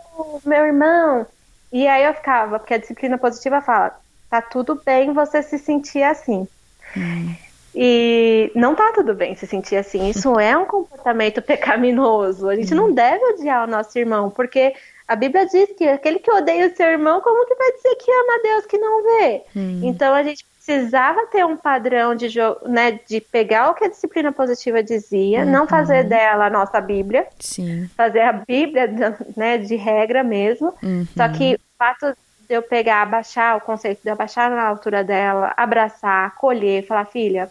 [0.45, 1.25] meu irmão.
[1.71, 3.99] E aí eu ficava, porque a disciplina positiva fala,
[4.29, 6.47] tá tudo bem você se sentir assim.
[6.95, 7.35] Hum.
[7.79, 10.09] E não tá tudo bem se sentir assim.
[10.09, 12.49] Isso é um comportamento pecaminoso.
[12.49, 14.73] A gente não deve odiar o nosso irmão, porque
[15.07, 18.11] a Bíblia diz que aquele que odeia o seu irmão, como que vai dizer que
[18.11, 19.43] ama a Deus que não vê?
[19.55, 19.81] Hum.
[19.83, 22.27] Então a gente precisava ter um padrão de,
[22.65, 25.51] né, de pegar o que a disciplina positiva dizia, uhum.
[25.51, 27.87] não fazer dela a nossa Bíblia, Sim.
[27.95, 28.91] fazer a Bíblia
[29.37, 30.73] né, de regra mesmo.
[30.81, 31.07] Uhum.
[31.15, 32.07] Só que o fato
[32.49, 37.49] de eu pegar, abaixar o conceito de abaixar na altura dela, abraçar, acolher, falar, filha,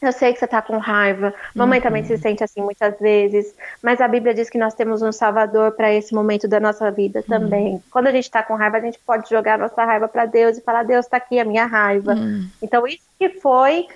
[0.00, 1.34] eu sei que você está com raiva.
[1.54, 1.82] Mamãe uhum.
[1.82, 3.54] também se sente assim muitas vezes.
[3.82, 7.20] Mas a Bíblia diz que nós temos um Salvador para esse momento da nossa vida
[7.20, 7.26] uhum.
[7.26, 7.66] também.
[7.74, 7.82] Uhum.
[7.90, 10.56] Quando a gente está com raiva, a gente pode jogar a nossa raiva para Deus
[10.56, 12.14] e falar: Deus está aqui a minha raiva.
[12.14, 12.48] Uhum.
[12.62, 13.86] Então isso que foi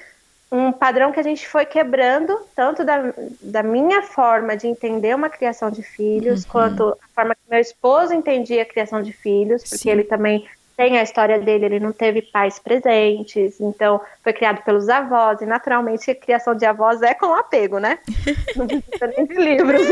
[0.52, 5.28] um padrão que a gente foi quebrando, tanto da, da minha forma de entender uma
[5.28, 6.50] criação de filhos, uhum.
[6.50, 9.90] quanto a forma que meu esposo entendia a criação de filhos, porque Sim.
[9.90, 10.46] ele também
[10.76, 15.46] tem a história dele, ele não teve pais presentes, então foi criado pelos avós, e
[15.46, 17.98] naturalmente a criação de avós é com apego, né?
[18.56, 19.82] Não precisa nem de livros.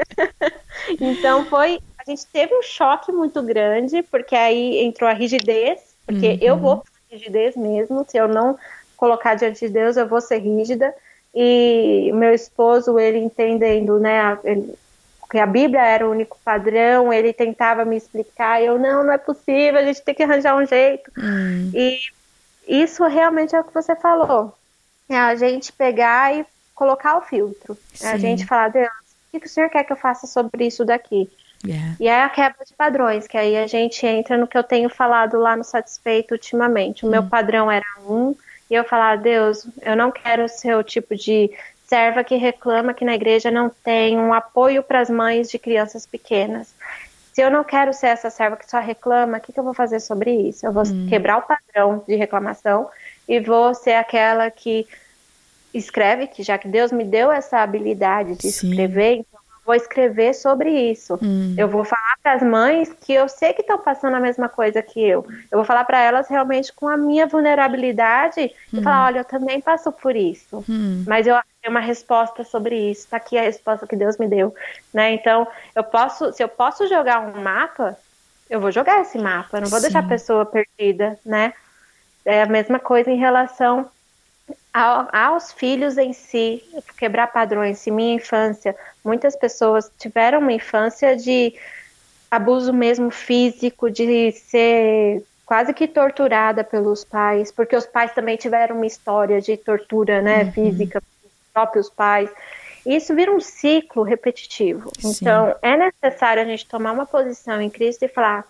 [1.00, 1.80] então foi.
[1.98, 6.38] A gente teve um choque muito grande, porque aí entrou a rigidez, porque uhum.
[6.40, 8.58] eu vou pra rigidez mesmo, se eu não
[8.96, 10.92] colocar diante de Deus, eu vou ser rígida.
[11.34, 14.74] E meu esposo, ele entendendo, né, ele,
[15.32, 19.16] porque a Bíblia era o único padrão, ele tentava me explicar, eu, não, não é
[19.16, 21.10] possível, a gente tem que arranjar um jeito.
[21.16, 21.70] Hum.
[21.72, 21.98] E
[22.68, 24.54] isso realmente é o que você falou.
[25.08, 27.78] É a gente pegar e colocar o filtro.
[28.02, 28.90] É a gente falar, Deus,
[29.32, 31.30] o que o senhor quer que eu faça sobre isso daqui?
[31.64, 31.96] Yeah.
[31.98, 34.90] E é a quebra de padrões, que aí a gente entra no que eu tenho
[34.90, 37.06] falado lá no Satisfeito ultimamente.
[37.06, 37.28] O meu hum.
[37.30, 38.36] padrão era um,
[38.70, 41.50] e eu falar, Deus, eu não quero ser o tipo de
[41.92, 46.06] serva que reclama que na igreja não tem um apoio para as mães de crianças
[46.06, 46.74] pequenas.
[47.34, 49.74] Se eu não quero ser essa serva que só reclama, o que, que eu vou
[49.74, 50.64] fazer sobre isso?
[50.64, 51.06] Eu vou hum.
[51.10, 52.88] quebrar o padrão de reclamação
[53.28, 54.86] e vou ser aquela que
[55.74, 58.70] escreve, que já que Deus me deu essa habilidade de Sim.
[58.70, 59.26] escrever,
[59.64, 61.18] vou escrever sobre isso.
[61.22, 61.54] Hum.
[61.56, 64.82] Eu vou falar para as mães que eu sei que estão passando a mesma coisa
[64.82, 65.24] que eu.
[65.50, 68.78] Eu vou falar para elas realmente com a minha vulnerabilidade hum.
[68.78, 70.64] e falar, olha, eu também passo por isso.
[70.68, 71.04] Hum.
[71.06, 71.36] Mas eu
[71.68, 73.02] uma resposta sobre isso.
[73.02, 74.54] Está aqui a resposta que Deus me deu,
[74.92, 75.12] né?
[75.12, 77.96] Então, eu posso, se eu posso jogar um mapa,
[78.50, 79.58] eu vou jogar esse mapa.
[79.58, 79.86] Eu não vou Sim.
[79.86, 81.52] deixar a pessoa perdida, né?
[82.24, 83.88] É a mesma coisa em relação
[84.72, 86.62] aos filhos em si,
[86.96, 87.78] quebrar padrões.
[87.78, 91.54] Se minha infância, muitas pessoas tiveram uma infância de
[92.30, 98.76] abuso mesmo físico, de ser quase que torturada pelos pais, porque os pais também tiveram
[98.76, 100.52] uma história de tortura, né, uhum.
[100.52, 101.02] física
[101.52, 102.30] próprios pais.
[102.84, 104.90] Isso vira um ciclo repetitivo.
[104.98, 105.10] Sim.
[105.10, 108.44] Então, é necessário a gente tomar uma posição em Cristo e falar: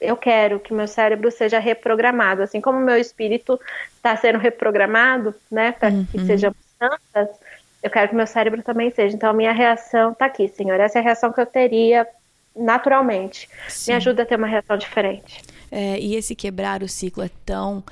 [0.00, 3.58] eu quero que meu cérebro seja reprogramado, assim como meu espírito
[3.96, 6.06] está sendo reprogramado, né, para uhum.
[6.06, 7.36] que sejamos santas.
[7.82, 9.14] Eu quero que meu cérebro também seja.
[9.14, 10.78] Então, a minha reação está aqui, Senhor.
[10.80, 12.06] Essa é a reação que eu teria
[12.54, 13.48] naturalmente.
[13.68, 13.92] Sim.
[13.92, 15.42] Me ajuda a ter uma reação diferente.
[15.70, 17.84] É, e esse quebrar o ciclo é tão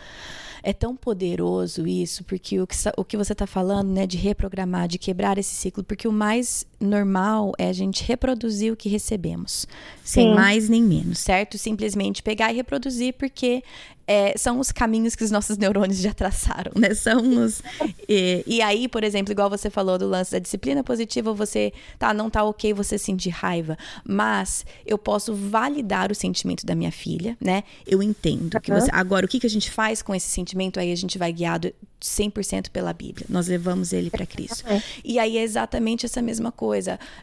[0.66, 4.88] é tão poderoso isso, porque o que, o que você está falando, né, de reprogramar,
[4.88, 9.66] de quebrar esse ciclo, porque o mais normal é a gente reproduzir o que recebemos,
[10.04, 10.34] sem Sim.
[10.34, 11.58] mais nem menos, certo?
[11.58, 13.62] Simplesmente pegar e reproduzir, porque
[14.06, 16.94] é, são os caminhos que os nossos neurônios já traçaram, né?
[16.94, 17.62] São os.
[18.08, 22.12] E, e, aí, por exemplo, igual você falou do lance da disciplina positiva, você tá,
[22.12, 27.36] não tá ok você sentir raiva, mas eu posso validar o sentimento da minha filha,
[27.40, 27.64] né?
[27.86, 28.90] Eu entendo que você.
[28.92, 30.78] Agora, o que, que a gente faz com esse sentimento?
[30.78, 31.72] Aí a gente vai guiado
[32.04, 33.26] 100% pela Bíblia.
[33.30, 34.64] Nós levamos ele para Cristo.
[35.02, 36.73] E aí é exatamente essa mesma coisa.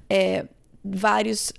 [0.09, 0.45] É,
[0.83, 1.51] vários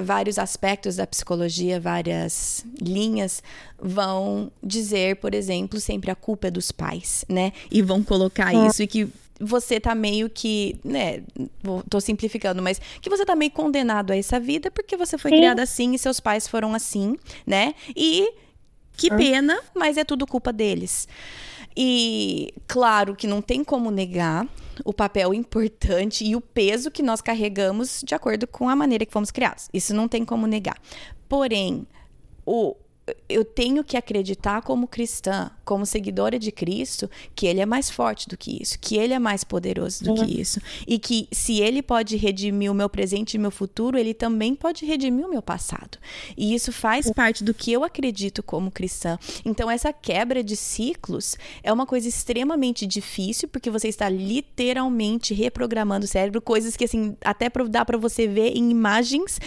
[0.00, 3.42] vários aspectos da psicologia, várias linhas
[3.76, 7.52] vão dizer, por exemplo, sempre a culpa é dos pais, né?
[7.70, 8.66] E vão colocar é.
[8.68, 9.08] isso e que
[9.40, 11.22] você tá meio que, né,
[11.88, 15.36] tô simplificando, mas que você tá meio condenado a essa vida porque você foi Sim.
[15.36, 17.16] criada assim e seus pais foram assim,
[17.46, 17.74] né?
[17.94, 18.32] E
[18.96, 21.06] que pena, mas é tudo culpa deles.
[21.76, 24.44] E claro que não tem como negar
[24.84, 29.12] o papel importante e o peso que nós carregamos de acordo com a maneira que
[29.12, 29.68] fomos criados.
[29.72, 30.76] Isso não tem como negar.
[31.28, 31.86] Porém,
[32.44, 32.74] o,
[33.28, 38.28] eu tenho que acreditar como cristã, como seguidora de Cristo, que ele é mais forte
[38.28, 40.24] do que isso, que ele é mais poderoso do uhum.
[40.26, 40.60] que isso.
[40.86, 44.54] E que se ele pode redimir o meu presente e o meu futuro, ele também
[44.54, 45.98] pode redimir o meu passado.
[46.36, 47.12] E isso faz uhum.
[47.12, 49.18] parte do que eu acredito como cristã.
[49.44, 56.04] Então, essa quebra de ciclos é uma coisa extremamente difícil, porque você está literalmente reprogramando
[56.04, 59.40] o cérebro, coisas que, assim, até dá para você ver em imagens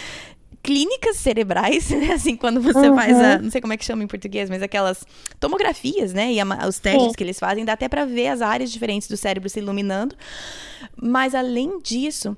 [0.62, 2.12] clínicas cerebrais, né?
[2.12, 2.94] Assim, quando você uhum.
[2.94, 3.38] faz a.
[3.38, 5.04] Não sei como é que chama em português, mas aquelas
[5.40, 6.32] tomografias, né?
[6.32, 7.12] E a, os testes Sim.
[7.12, 10.14] que eles fazem, dá até para ver as áreas diferentes do cérebro se iluminando.
[10.96, 12.36] Mas além disso.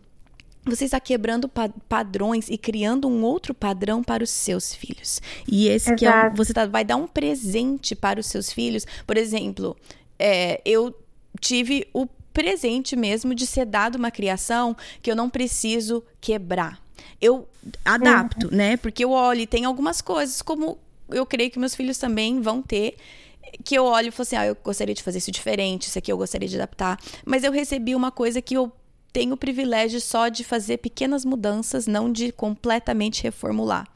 [0.66, 5.20] Você está quebrando pa padrões e criando um outro padrão para os seus filhos.
[5.46, 5.98] E esse Exato.
[5.98, 8.86] que é um, você tá, vai dar um presente para os seus filhos.
[9.06, 9.76] Por exemplo,
[10.18, 10.98] é, eu
[11.38, 16.83] tive o presente mesmo de ser dado uma criação que eu não preciso quebrar
[17.20, 17.48] eu
[17.84, 18.56] adapto, uhum.
[18.56, 18.76] né?
[18.76, 20.78] Porque eu olho e tem algumas coisas, como
[21.08, 22.96] eu creio que meus filhos também vão ter,
[23.64, 26.10] que eu olho e falo assim, ah, eu gostaria de fazer isso diferente, isso aqui
[26.10, 26.98] eu gostaria de adaptar.
[27.24, 28.72] Mas eu recebi uma coisa que eu
[29.12, 33.86] tenho o privilégio só de fazer pequenas mudanças, não de completamente reformular.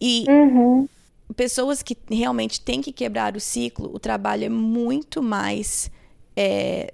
[0.00, 0.88] E uhum.
[1.34, 5.90] pessoas que realmente têm que quebrar o ciclo, o trabalho é muito mais
[6.36, 6.92] é,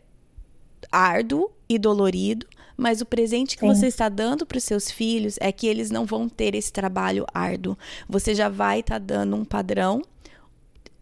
[0.90, 2.46] árduo e dolorido,
[2.82, 3.72] mas o presente que Sim.
[3.72, 7.24] você está dando para os seus filhos é que eles não vão ter esse trabalho
[7.32, 7.78] árduo.
[8.08, 10.02] Você já vai estar tá dando um padrão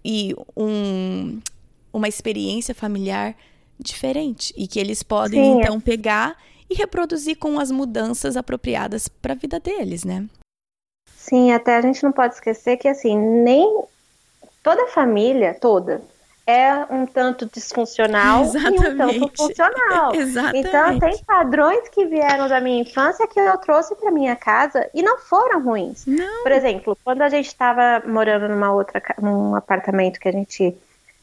[0.04, 1.40] e um,
[1.90, 3.34] uma experiência familiar
[3.78, 5.58] diferente e que eles podem Sim.
[5.58, 6.36] então pegar
[6.68, 10.28] e reproduzir com as mudanças apropriadas para a vida deles, né?
[11.16, 13.84] Sim, até a gente não pode esquecer que assim, nem
[14.62, 16.02] toda família, toda,
[16.50, 18.84] é um tanto disfuncional Exatamente.
[18.84, 20.14] e um tanto funcional.
[20.14, 20.68] Exatamente.
[20.68, 25.02] Então, tem padrões que vieram da minha infância que eu trouxe para minha casa e
[25.02, 26.04] não foram ruins.
[26.06, 26.42] Não.
[26.42, 30.76] Por exemplo, quando a gente estava morando numa outra num apartamento que a gente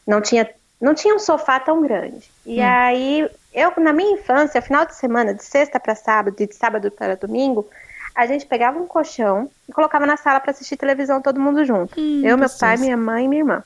[0.06, 0.48] não tinha
[0.80, 2.30] não tinha um sofá tão grande.
[2.46, 2.64] E hum.
[2.64, 7.16] aí, eu na minha infância, final de semana, de sexta para sábado, de sábado para
[7.16, 7.68] domingo,
[8.14, 12.00] a gente pegava um colchão e colocava na sala para assistir televisão todo mundo junto.
[12.00, 13.64] Hum, eu, meu pai, minha mãe e minha irmã.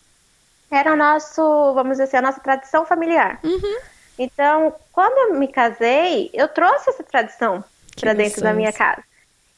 [0.73, 3.39] Era o nosso, vamos dizer assim, a nossa tradição familiar.
[3.45, 3.77] Uhum.
[4.19, 7.63] Então, quando eu me casei, eu trouxe essa tradição
[8.01, 9.03] para dentro da minha casa.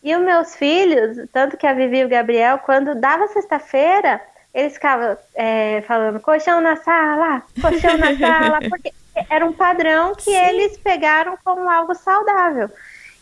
[0.03, 4.21] E os meus filhos, tanto que a Vivi e o Gabriel, quando dava sexta-feira,
[4.53, 8.93] eles ficavam é, falando colchão na sala, colchão na sala, porque
[9.31, 10.37] era um padrão que Sim.
[10.37, 12.71] eles pegaram como algo saudável.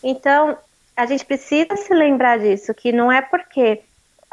[0.03, 0.57] Então,
[0.95, 3.81] a gente precisa se lembrar disso, que não é porque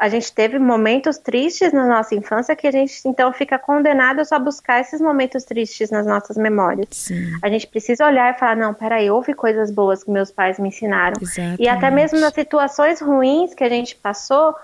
[0.01, 4.25] a gente teve momentos tristes na nossa infância que a gente então fica condenado a
[4.25, 6.87] só buscar esses momentos tristes nas nossas memórias.
[6.89, 7.37] Sim.
[7.39, 10.69] A gente precisa olhar e falar, não, peraí, houve coisas boas que meus pais me
[10.69, 11.13] ensinaram.
[11.21, 11.61] Exatamente.
[11.61, 14.55] E até mesmo nas situações ruins que a gente passou,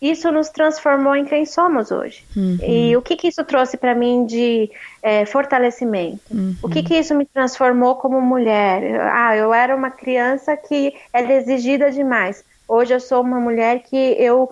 [0.00, 2.24] isso nos transformou em quem somos hoje.
[2.36, 2.58] Uhum.
[2.62, 4.70] E o que, que isso trouxe para mim de
[5.02, 6.20] é, fortalecimento?
[6.30, 6.54] Uhum.
[6.62, 9.00] O que, que isso me transformou como mulher?
[9.12, 12.44] Ah, eu era uma criança que era exigida demais.
[12.68, 14.50] Hoje eu sou uma mulher que eu,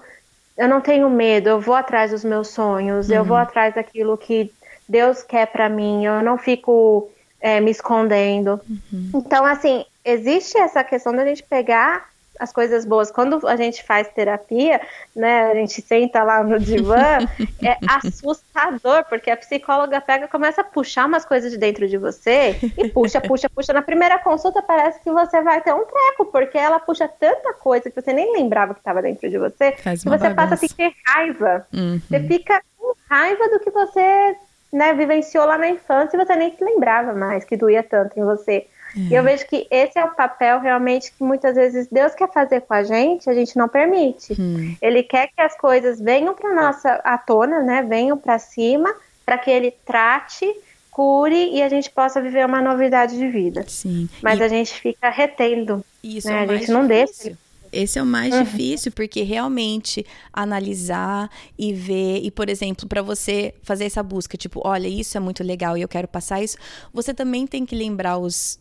[0.56, 3.16] eu não tenho medo, eu vou atrás dos meus sonhos, uhum.
[3.16, 3.42] eu vou uhum.
[3.42, 4.52] atrás daquilo que
[4.88, 8.60] Deus quer para mim, eu não fico é, me escondendo.
[8.68, 9.10] Uhum.
[9.14, 13.10] Então, assim, existe essa questão da gente pegar as coisas boas.
[13.10, 14.80] Quando a gente faz terapia,
[15.14, 17.18] né, a gente senta lá no divã,
[17.62, 22.56] é assustador, porque a psicóloga pega começa a puxar umas coisas de dentro de você
[22.76, 23.72] e puxa, puxa, puxa.
[23.72, 27.90] Na primeira consulta parece que você vai ter um treco, porque ela puxa tanta coisa
[27.90, 30.34] que você nem lembrava que estava dentro de você, Faz que você bagunça.
[30.34, 31.66] passa a ter raiva.
[31.72, 32.00] Uhum.
[32.08, 34.36] Você fica com raiva do que você
[34.72, 38.24] né, vivenciou lá na infância e você nem se lembrava mais que doía tanto em
[38.24, 38.66] você.
[38.96, 42.60] E eu vejo que esse é o papel realmente que muitas vezes Deus quer fazer
[42.62, 44.34] com a gente, a gente não permite.
[44.40, 44.76] Hum.
[44.80, 47.82] Ele quer que as coisas venham para nossa à tona, né?
[47.82, 50.46] Venham para cima, para que ele trate,
[50.90, 53.64] cure e a gente possa viver uma novidade de vida.
[53.66, 54.08] Sim.
[54.22, 54.42] Mas e...
[54.42, 55.84] a gente fica retendo.
[56.02, 56.34] Isso né?
[56.34, 57.24] é a gente não difícil.
[57.24, 57.42] deixa.
[57.72, 58.44] Esse é o mais uhum.
[58.44, 64.60] difícil, porque realmente analisar e ver, e por exemplo, para você fazer essa busca, tipo,
[64.62, 66.58] olha, isso é muito legal e eu quero passar isso,
[66.92, 68.60] você também tem que lembrar os,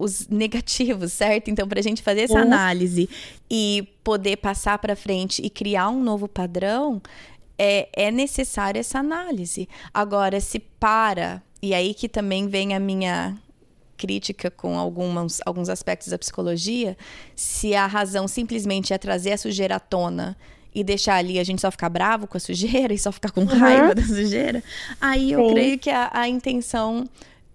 [0.00, 1.50] os negativos, certo?
[1.50, 2.40] Então, para a gente fazer essa uhum.
[2.40, 3.08] análise
[3.50, 7.02] e poder passar para frente e criar um novo padrão,
[7.58, 9.68] é, é necessária essa análise.
[9.92, 13.36] Agora, se para, e aí que também vem a minha
[13.98, 16.96] crítica com alguns, alguns aspectos da psicologia,
[17.36, 20.34] se a razão simplesmente é trazer a sujeira à tona
[20.74, 23.44] e deixar ali a gente só ficar bravo com a sujeira e só ficar com
[23.44, 23.94] raiva uhum.
[23.94, 24.64] da sujeira,
[24.98, 25.50] aí eu Sim.
[25.52, 27.06] creio que a, a intenção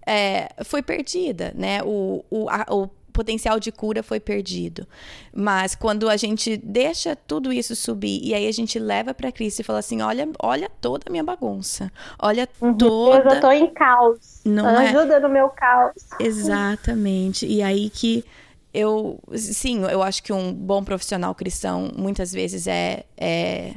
[0.06, 1.82] é, foi perdida, né?
[1.82, 4.86] O, o, a, o potencial de cura foi perdido.
[5.34, 9.60] Mas quando a gente deixa tudo isso subir e aí a gente leva para Cristo
[9.60, 13.36] e fala assim, olha, olha toda a minha bagunça, olha uhum, toda.
[13.36, 14.42] Eu tô em caos.
[14.44, 14.88] Não é?
[14.88, 15.20] Ajuda é...
[15.20, 15.94] no meu caos.
[16.20, 17.46] Exatamente.
[17.46, 18.22] E aí que
[18.72, 23.72] eu, sim, eu acho que um bom profissional cristão muitas vezes é, é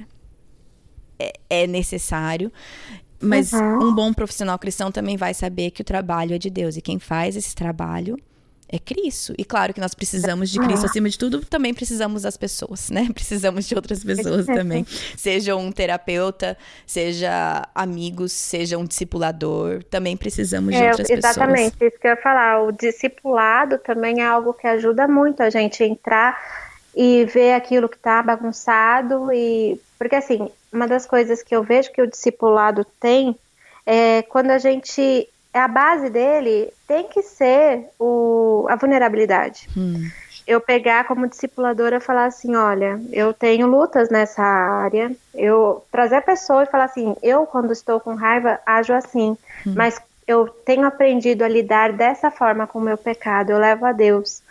[1.19, 2.51] é, é necessário.
[3.22, 3.89] Mas uhum.
[3.89, 6.99] um bom profissional cristão também vai saber que o trabalho é de Deus e quem
[6.99, 8.17] faz esse trabalho
[8.72, 9.34] é Cristo.
[9.38, 13.07] E claro que nós precisamos de Cristo acima de tudo, também precisamos das pessoas, né?
[13.11, 14.86] Precisamos de outras pessoas também.
[15.17, 16.55] Seja um terapeuta,
[16.86, 21.59] seja amigos, seja um discipulador, também precisamos de é, outras exatamente, pessoas.
[21.59, 22.63] Exatamente, isso que eu ia falar.
[22.63, 26.39] O discipulado também é algo que ajuda muito a gente a entrar
[26.95, 31.91] e ver aquilo que está bagunçado e porque assim uma das coisas que eu vejo
[31.91, 33.38] que o discipulado tem
[33.86, 39.67] é quando a gente a base dele tem que ser o, a vulnerabilidade.
[39.76, 40.09] Hum.
[40.45, 46.22] Eu pegar como discipuladora falar assim, olha, eu tenho lutas nessa área, eu trazer a
[46.22, 49.74] pessoa e falar assim, eu quando estou com raiva ajo assim, hum.
[49.76, 53.91] mas eu tenho aprendido a lidar dessa forma com o meu pecado, eu levo a
[53.91, 54.43] Deus.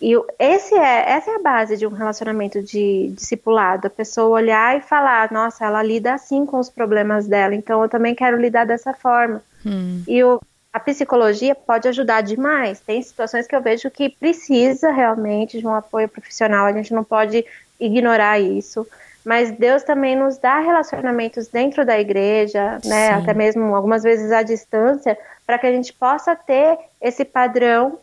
[0.00, 4.76] E esse é, essa é a base de um relacionamento de discipulado, a pessoa olhar
[4.76, 8.64] e falar, nossa, ela lida assim com os problemas dela, então eu também quero lidar
[8.64, 9.42] dessa forma.
[9.64, 10.02] Hum.
[10.08, 10.40] E o,
[10.72, 12.80] a psicologia pode ajudar demais.
[12.80, 17.04] Tem situações que eu vejo que precisa realmente de um apoio profissional, a gente não
[17.04, 17.44] pode
[17.78, 18.86] ignorar isso.
[19.24, 23.10] Mas Deus também nos dá relacionamentos dentro da igreja, né?
[23.10, 25.16] Até mesmo algumas vezes à distância,
[25.46, 27.98] para que a gente possa ter esse padrão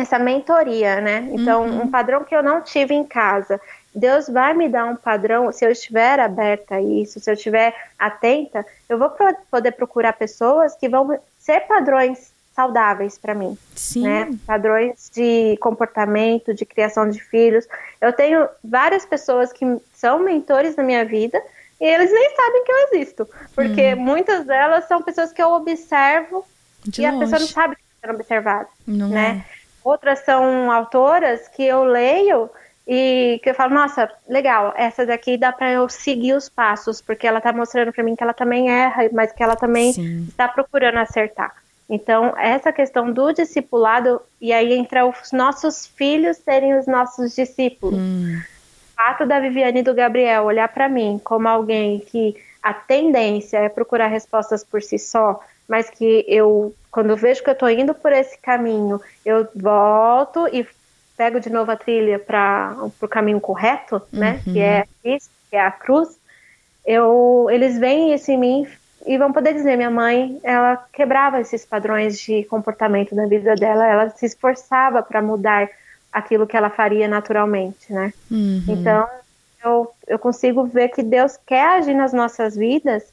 [0.00, 1.28] essa mentoria, né?
[1.32, 1.82] Então, uhum.
[1.82, 3.60] um padrão que eu não tive em casa.
[3.94, 7.74] Deus vai me dar um padrão, se eu estiver aberta a isso, se eu estiver
[7.98, 14.02] atenta, eu vou pro poder procurar pessoas que vão ser padrões saudáveis para mim, Sim.
[14.02, 14.30] né?
[14.46, 17.66] Padrões de comportamento, de criação de filhos.
[18.00, 21.40] Eu tenho várias pessoas que são mentores na minha vida
[21.80, 24.00] e eles nem sabem que eu existo, porque uhum.
[24.00, 26.44] muitas delas são pessoas que eu observo
[26.84, 27.16] de e longe.
[27.16, 29.44] a pessoa não sabe que está sendo observada, não né?
[29.56, 29.59] É.
[29.84, 32.50] Outras são autoras que eu leio
[32.86, 37.26] e que eu falo, nossa, legal, essa daqui dá para eu seguir os passos, porque
[37.26, 40.26] ela tá mostrando para mim que ela também erra, mas que ela também Sim.
[40.28, 41.54] está procurando acertar.
[41.88, 47.98] Então, essa questão do discipulado, e aí entra os nossos filhos serem os nossos discípulos.
[47.98, 48.40] Hum.
[48.40, 53.58] O fato da Viviane e do Gabriel olhar para mim como alguém que a tendência
[53.58, 55.40] é procurar respostas por si só,
[55.70, 60.48] mas que eu, quando eu vejo que eu estou indo por esse caminho, eu volto
[60.52, 60.66] e
[61.16, 64.42] pego de novo a trilha para o caminho correto, né?
[64.44, 64.52] Uhum.
[64.52, 66.18] Que é isso, que é a cruz.
[66.84, 68.66] Eu, eles veem isso em mim
[69.06, 73.86] e vão poder dizer minha mãe, ela quebrava esses padrões de comportamento na vida dela,
[73.86, 75.70] ela se esforçava para mudar
[76.12, 78.12] aquilo que ela faria naturalmente, né?
[78.28, 78.64] Uhum.
[78.66, 79.08] Então
[79.64, 83.04] eu, eu consigo ver que Deus quer agir nas nossas vidas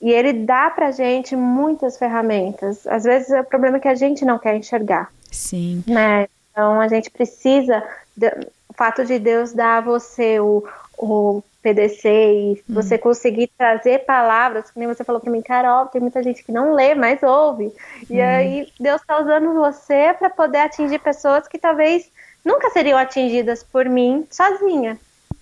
[0.00, 2.86] e Ele dá para gente muitas ferramentas.
[2.86, 5.10] Às vezes o problema é que a gente não quer enxergar.
[5.30, 5.82] Sim.
[5.86, 6.28] Né?
[6.50, 7.82] Então a gente precisa,
[8.16, 8.28] de,
[8.68, 10.64] o fato de Deus dar a você o,
[10.98, 12.74] o PDC e hum.
[12.74, 16.52] você conseguir trazer palavras, que nem você falou para mim, Carol, tem muita gente que
[16.52, 17.72] não lê, mas ouve.
[18.08, 18.24] E hum.
[18.24, 22.10] aí Deus está usando você para poder atingir pessoas que talvez
[22.44, 24.98] nunca seriam atingidas por mim sozinha.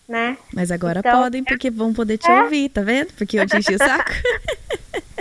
[0.06, 0.36] Né?
[0.52, 2.42] Mas agora então, podem, porque vão poder te é.
[2.42, 3.12] ouvir, tá vendo?
[3.14, 4.12] Porque eu te enchi o saco.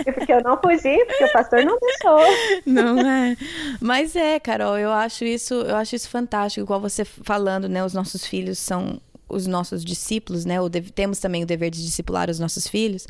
[0.04, 2.20] porque eu não fugi, porque o pastor não deixou.
[2.66, 3.36] Não é.
[3.80, 7.82] Mas é, Carol, eu acho isso, eu acho isso fantástico, igual você falando, né?
[7.82, 10.56] Os nossos filhos são os nossos discípulos, né?
[10.68, 13.06] Deve, temos também o dever de discipular os nossos filhos.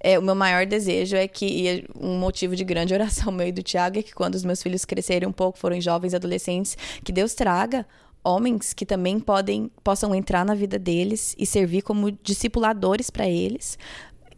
[0.00, 3.52] É, o meu maior desejo é que, é um motivo de grande oração meu e
[3.52, 7.12] do Tiago, é que quando os meus filhos crescerem um pouco, forem jovens, adolescentes, que
[7.12, 7.86] Deus traga
[8.22, 13.78] homens que também podem possam entrar na vida deles e servir como discipuladores para eles,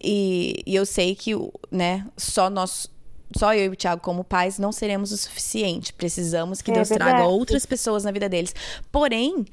[0.02, 1.32] e, e eu sei que,
[1.70, 2.90] né, só nós
[3.36, 5.92] só eu e o Thiago, como pais, não seremos o suficiente.
[5.94, 7.12] Precisamos que é Deus verdade.
[7.12, 8.54] traga outras pessoas na vida deles.
[8.90, 9.46] Porém,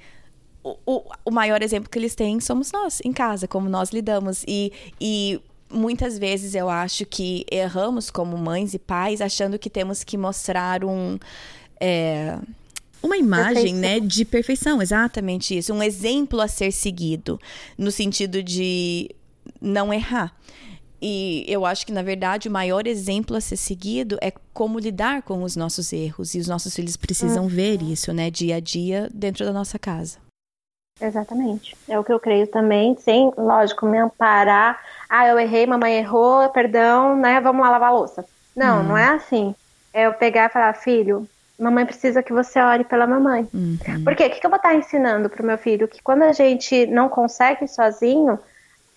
[0.62, 4.44] o, o, o, maior exemplo que eles têm somos nós, em casa, como nós lidamos.
[4.46, 10.04] E, e muitas vezes eu acho que erramos como mães e pais, achando que temos
[10.04, 11.18] que mostrar um.
[11.80, 12.38] É,
[13.02, 13.80] uma imagem, perfeição.
[13.80, 17.40] né, de perfeição, exatamente isso, um exemplo a ser seguido,
[17.78, 19.10] no sentido de
[19.62, 20.36] não errar.
[21.02, 25.22] E eu acho que, na verdade, o maior exemplo a ser seguido é como lidar
[25.22, 26.36] com os nossos erros.
[26.36, 27.50] E os nossos filhos precisam uhum.
[27.50, 30.18] ver isso, né, dia a dia, dentro da nossa casa.
[31.02, 31.78] Exatamente.
[31.88, 34.84] É o que eu creio também, sem, lógico, me amparar.
[35.10, 37.40] Ah, eu errei, mamãe errou, perdão, né?
[37.40, 38.26] Vamos lá lavar a louça.
[38.54, 38.84] Não, hum.
[38.84, 39.56] não é assim.
[39.94, 41.28] É eu pegar e falar, filho,
[41.60, 43.48] mamãe precisa que você ore pela mamãe.
[43.54, 44.04] Uhum.
[44.04, 44.28] Por quê?
[44.28, 45.88] O que eu vou estar ensinando pro meu filho?
[45.88, 48.40] Que quando a gente não consegue sozinho,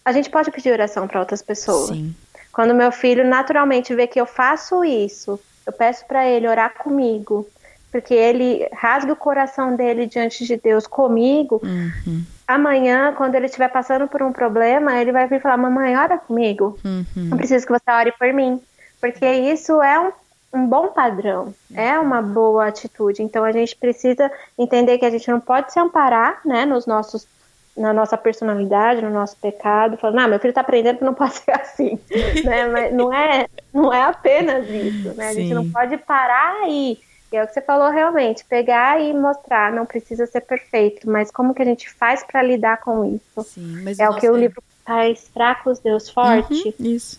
[0.04, 1.88] a gente pode pedir oração para outras pessoas.
[1.88, 2.14] Sim.
[2.52, 7.48] Quando meu filho naturalmente vê que eu faço isso, eu peço para ele orar comigo,
[7.90, 11.60] porque ele rasga o coração dele diante de Deus comigo.
[11.62, 12.22] Uhum.
[12.46, 16.78] Amanhã, quando ele estiver passando por um problema, ele vai vir falar: Mamãe, ora comigo.
[16.84, 17.28] Uhum.
[17.30, 18.60] Eu preciso que você ore por mim.
[19.00, 20.12] Porque isso é um,
[20.52, 23.22] um bom padrão, é uma boa atitude.
[23.22, 27.26] Então a gente precisa entender que a gente não pode se amparar né, nos nossos
[27.74, 31.34] na nossa personalidade, no nosso pecado, falando, ah, meu filho está aprendendo que não pode
[31.34, 31.98] ser assim,
[32.44, 32.66] né?
[32.68, 35.28] Mas não é, não é apenas isso, né?
[35.28, 36.98] A gente não pode parar aí.
[37.32, 41.30] E é o que você falou realmente, pegar e mostrar, não precisa ser perfeito, mas
[41.30, 43.42] como que a gente faz para lidar com isso?
[43.48, 46.74] Sim, é o que o livro Pais Fracos, Deus Forte.
[46.78, 47.18] Uhum, isso.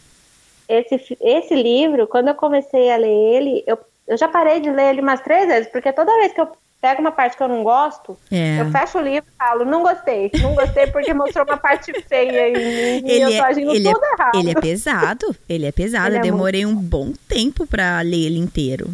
[0.73, 4.89] Esse, esse livro, quando eu comecei a ler ele, eu, eu já parei de ler
[4.89, 6.47] ele umas três vezes, porque toda vez que eu
[6.83, 8.59] pego uma parte que eu não gosto, é.
[8.59, 10.29] eu fecho o livro e falo, não gostei.
[10.41, 13.93] Não gostei porque mostrou uma parte feia em mim e eu tô é- agindo ele
[13.93, 14.35] tudo é, errado.
[14.35, 16.07] Ele é pesado, ele é pesado.
[16.07, 16.79] Ele eu é demorei muito...
[16.79, 18.91] um bom tempo para ler ele inteiro.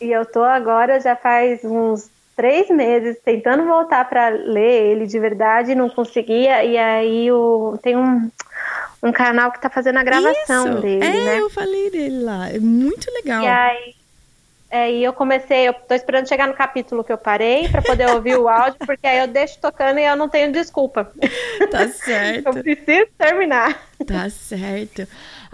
[0.00, 5.18] E eu tô agora, já faz uns três meses, tentando voltar para ler ele de
[5.18, 6.64] verdade, não conseguia.
[6.64, 8.30] E aí o, tem um,
[9.02, 10.80] um canal que tá fazendo a gravação Isso.
[10.80, 11.40] dele, é, né?
[11.40, 12.48] eu falei dele lá.
[12.48, 13.42] É muito legal.
[13.42, 13.94] E aí
[14.74, 18.10] é, e eu comecei, eu tô esperando chegar no capítulo que eu parei para poder
[18.10, 21.12] ouvir o áudio, porque aí eu deixo tocando e eu não tenho desculpa.
[21.70, 22.48] Tá certo.
[22.58, 23.80] eu preciso terminar.
[24.04, 25.06] Tá certo.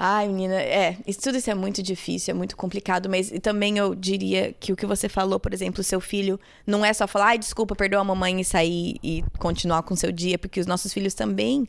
[0.02, 3.94] Ai, menina, é, isso tudo isso é muito difícil, é muito complicado, mas também eu
[3.94, 7.26] diria que o que você falou, por exemplo, o seu filho, não é só falar,
[7.26, 10.66] ai, desculpa, perdoa a mamãe e sair e continuar com o seu dia, porque os
[10.66, 11.68] nossos filhos também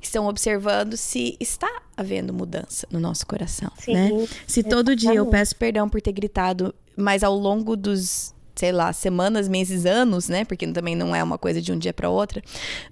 [0.00, 4.10] estão observando se está havendo mudança no nosso coração, Sim, né?
[4.46, 5.00] Se todo exatamente.
[5.00, 9.84] dia eu peço perdão por ter gritado mas ao longo dos sei lá, semanas, meses,
[9.84, 10.44] anos, né?
[10.44, 12.40] Porque também não é uma coisa de um dia para outra.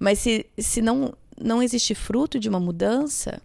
[0.01, 3.41] Mas se, se não, não existe fruto de uma mudança,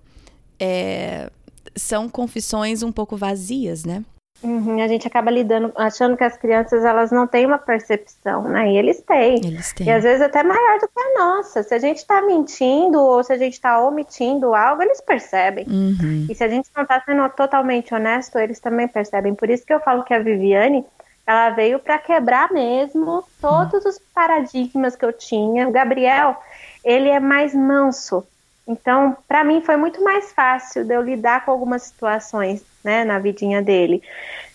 [0.60, 1.30] é,
[1.76, 4.04] são confissões um pouco vazias, né?
[4.44, 8.72] Uhum, a gente acaba lidando, achando que as crianças elas não têm uma percepção, né?
[8.72, 9.38] E eles têm.
[9.44, 9.88] Eles têm.
[9.88, 11.64] E às vezes até maior do que a nossa.
[11.64, 15.66] Se a gente está mentindo ou se a gente está omitindo algo, eles percebem.
[15.68, 16.28] Uhum.
[16.30, 19.34] E se a gente não está sendo totalmente honesto, eles também percebem.
[19.34, 20.86] Por isso que eu falo que a Viviane,
[21.26, 25.68] ela veio para quebrar mesmo todos os paradigmas que eu tinha.
[25.68, 26.38] O Gabriel,
[26.84, 28.24] ele é mais manso.
[28.68, 33.18] Então, para mim foi muito mais fácil de eu lidar com algumas situações, né, na
[33.18, 34.04] vidinha dele.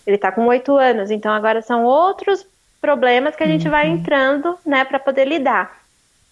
[0.05, 2.45] Ele tá com oito anos, então agora são outros
[2.79, 5.83] problemas que a gente vai entrando, né, para poder lidar.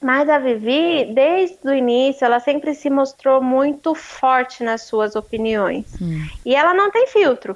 [0.01, 5.85] Mas a Vivi, desde o início, ela sempre se mostrou muito forte nas suas opiniões.
[6.01, 6.27] Hum.
[6.43, 7.55] E ela não tem filtro.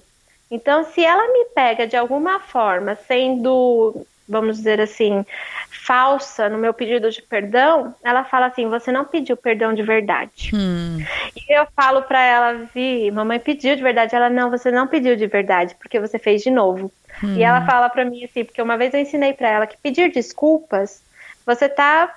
[0.50, 5.26] Então, se ela me pega de alguma forma, sendo, vamos dizer assim,
[5.70, 10.52] falsa no meu pedido de perdão, ela fala assim: você não pediu perdão de verdade.
[10.54, 10.98] Hum.
[11.36, 14.16] E eu falo pra ela, Vi, mamãe pediu de verdade.
[14.16, 16.92] Ela, não, você não pediu de verdade, porque você fez de novo.
[17.24, 17.36] Hum.
[17.38, 20.12] E ela fala pra mim assim, porque uma vez eu ensinei pra ela que pedir
[20.12, 21.02] desculpas,
[21.46, 22.14] você tá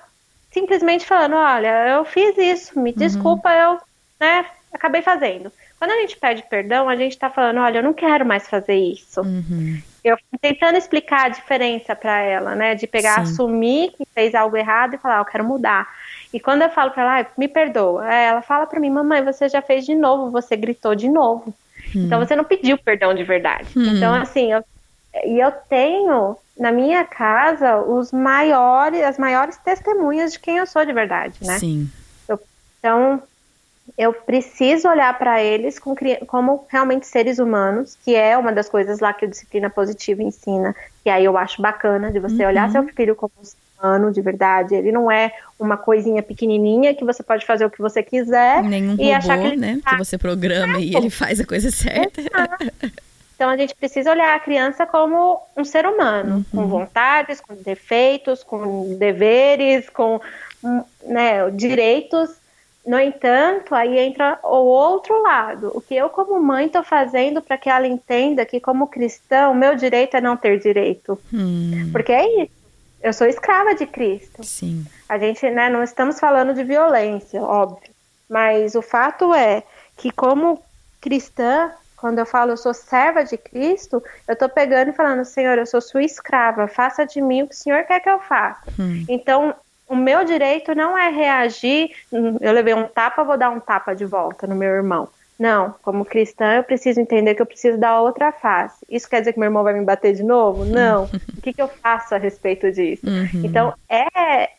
[0.51, 3.79] simplesmente falando, olha, eu fiz isso, me desculpa, eu,
[4.19, 5.51] né, acabei fazendo.
[5.77, 8.75] Quando a gente pede perdão, a gente tá falando, olha, eu não quero mais fazer
[8.75, 9.21] isso.
[9.21, 9.81] Uhum.
[10.03, 12.75] Eu fui tentando explicar a diferença para ela, né?
[12.75, 13.33] De pegar, Sim.
[13.33, 15.87] assumir que fez algo errado e falar, ah, eu quero mudar.
[16.33, 19.23] E quando eu falo para ela, ah, me perdoa, é, ela fala para mim, mamãe,
[19.23, 21.53] você já fez de novo, você gritou de novo.
[21.95, 23.67] Então você não pediu perdão de verdade.
[23.75, 23.95] Hum.
[23.95, 24.63] Então, assim, eu,
[25.25, 30.85] e eu tenho na minha casa os maiores, as maiores testemunhas de quem eu sou
[30.85, 31.57] de verdade, né?
[31.57, 31.89] Sim.
[32.79, 33.21] Então,
[33.97, 35.95] eu preciso olhar para eles com
[36.27, 40.75] como realmente seres humanos, que é uma das coisas lá que o Disciplina Positiva ensina,
[41.03, 44.21] que aí eu acho bacana de você olhar seu filho como um ser humano de
[44.21, 44.75] verdade.
[44.75, 48.63] Ele não é uma coisinha pequenininha que você pode fazer o que você quiser.
[48.63, 49.79] Nenhum e achar que robô, ele né?
[49.83, 52.21] tá- Que você programa e ele faz a coisa certa.
[53.35, 58.43] Então a gente precisa olhar a criança como um ser humano, com vontades, com defeitos,
[58.43, 60.19] com deveres, com
[60.61, 62.31] hum, né, direitos.
[62.85, 65.71] No entanto, aí entra o outro lado.
[65.75, 69.75] O que eu, como mãe, estou fazendo para que ela entenda que, como cristão, meu
[69.75, 71.19] direito é não ter direito.
[71.33, 72.51] Hum, Porque é isso.
[73.01, 74.43] Eu sou escrava de Cristo.
[74.43, 74.85] sim.
[75.07, 77.89] A gente, né, não estamos falando de violência, óbvio.
[78.29, 79.63] Mas o fato é
[79.97, 80.61] que, como
[81.01, 85.57] cristã, quando eu falo eu sou serva de Cristo, eu estou pegando e falando, Senhor,
[85.57, 88.71] eu sou sua escrava, faça de mim o que o Senhor quer que eu faça.
[88.79, 89.05] Hum.
[89.09, 89.53] Então,
[89.89, 94.05] o meu direito não é reagir, eu levei um tapa, vou dar um tapa de
[94.05, 95.09] volta no meu irmão.
[95.37, 98.85] Não, como cristã, eu preciso entender que eu preciso dar outra face.
[98.89, 100.65] Isso quer dizer que meu irmão vai me bater de novo?
[100.65, 101.05] Não.
[101.37, 103.07] o que, que eu faço a respeito disso?
[103.07, 103.45] Uhum.
[103.45, 104.49] Então, é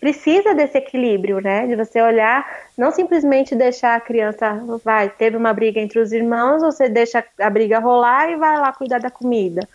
[0.00, 1.66] precisa desse equilíbrio, né?
[1.66, 2.46] De você olhar,
[2.76, 7.50] não simplesmente deixar a criança, vai, teve uma briga entre os irmãos, você deixa a
[7.50, 9.68] briga rolar e vai lá cuidar da comida.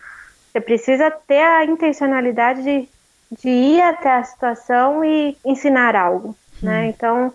[0.50, 2.88] Você precisa ter a intencionalidade de,
[3.30, 6.88] de ir até a situação e ensinar algo, né?
[6.88, 7.32] Então,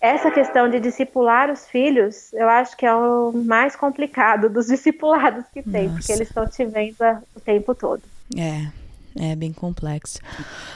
[0.00, 5.44] essa questão de discipular os filhos, eu acho que é o mais complicado dos discipulados
[5.52, 6.12] que tem, porque Nossa.
[6.12, 8.02] eles estão te vendo a- o tempo todo.
[8.36, 10.18] É, é bem complexo.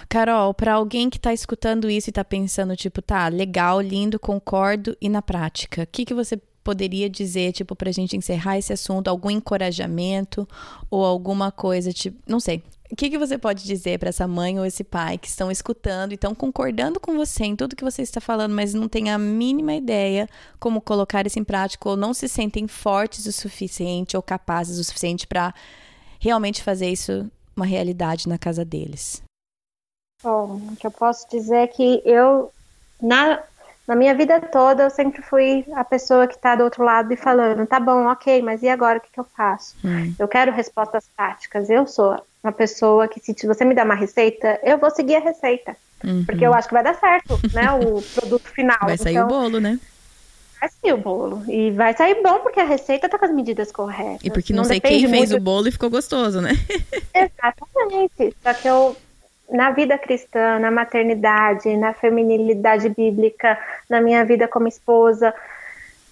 [0.09, 4.97] Carol, para alguém que tá escutando isso e tá pensando, tipo, tá, legal, lindo, concordo,
[5.01, 9.09] e na prática, o que, que você poderia dizer, tipo, pra gente encerrar esse assunto?
[9.09, 10.49] Algum encorajamento
[10.91, 12.62] ou alguma coisa, tipo, não sei.
[12.93, 16.12] O que, que você pode dizer para essa mãe ou esse pai que estão escutando
[16.12, 19.16] e estão concordando com você em tudo que você está falando, mas não têm a
[19.16, 20.28] mínima ideia
[20.61, 24.84] como colocar isso em prática ou não se sentem fortes o suficiente ou capazes o
[24.84, 25.55] suficiente para
[26.20, 29.22] realmente fazer isso uma realidade na casa deles?
[30.22, 32.53] Bom, o que eu posso dizer é que eu,
[33.01, 33.43] na,
[33.88, 37.16] na minha vida toda, eu sempre fui a pessoa que está do outro lado e
[37.16, 39.76] falando, tá bom, ok, mas e agora o que, que eu faço?
[39.82, 40.14] Hum.
[40.18, 41.70] Eu quero respostas práticas.
[41.70, 45.20] Eu sou uma pessoa que, se você me dá uma receita, eu vou seguir a
[45.20, 45.76] receita.
[46.05, 46.24] Uhum.
[46.24, 47.70] Porque eu acho que vai dar certo, né?
[47.72, 48.78] O produto final.
[48.82, 49.78] Vai sair então, o bolo, né?
[50.62, 51.43] vai sair o bolo.
[51.49, 54.20] E vai sair bom porque a receita tá com as medidas corretas.
[54.22, 56.53] E porque não, sei depende quem fez muito o bolo e ficou gostoso, né?
[57.12, 58.36] Exatamente.
[58.43, 58.97] Só que eu,
[59.51, 63.59] na vida cristã, na maternidade, na feminilidade bíblica,
[63.90, 65.34] na minha vida como esposa,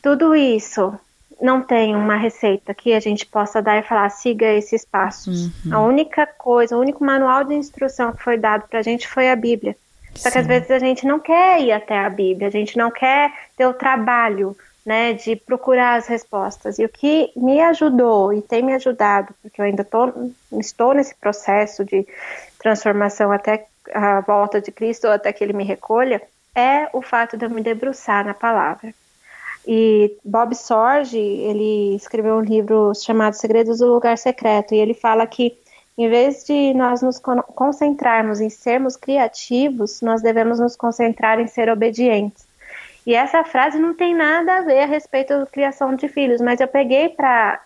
[0.02, 0.98] tudo isso
[1.40, 5.46] não tem uma receita que a gente possa dar e falar, siga esses passos.
[5.64, 5.74] Uhum.
[5.74, 9.36] A única coisa, o único manual de instrução que foi dado pra gente foi a
[9.36, 9.76] Bíblia.
[10.14, 10.48] Só que às Sim.
[10.48, 13.72] vezes a gente não quer ir até a Bíblia, a gente não quer ter o
[13.72, 16.78] trabalho, né, de procurar as respostas.
[16.78, 20.12] E o que me ajudou e tem me ajudado, porque eu ainda tô,
[20.58, 22.06] estou nesse processo de
[22.58, 26.20] transformação até a volta de Cristo ou até que Ele me recolha,
[26.54, 28.92] é o fato de eu me debruçar na palavra.
[29.72, 35.24] E Bob Sorge, ele escreveu um livro chamado Segredos do Lugar Secreto, e ele fala
[35.28, 35.56] que
[35.96, 41.70] em vez de nós nos concentrarmos em sermos criativos, nós devemos nos concentrar em ser
[41.70, 42.44] obedientes.
[43.06, 46.60] E essa frase não tem nada a ver a respeito da criação de filhos, mas
[46.60, 47.60] eu peguei para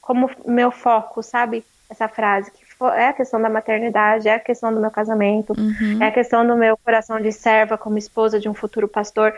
[0.00, 1.64] como meu foco, sabe?
[1.88, 2.64] Essa frase que
[2.96, 6.02] é a questão da maternidade, é a questão do meu casamento, uhum.
[6.02, 9.32] é a questão do meu coração de serva como esposa de um futuro pastor.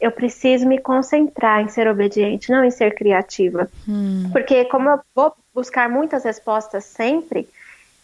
[0.00, 3.68] Eu preciso me concentrar em ser obediente, não em ser criativa.
[3.86, 4.30] Uhum.
[4.32, 7.48] Porque como eu vou buscar muitas respostas sempre,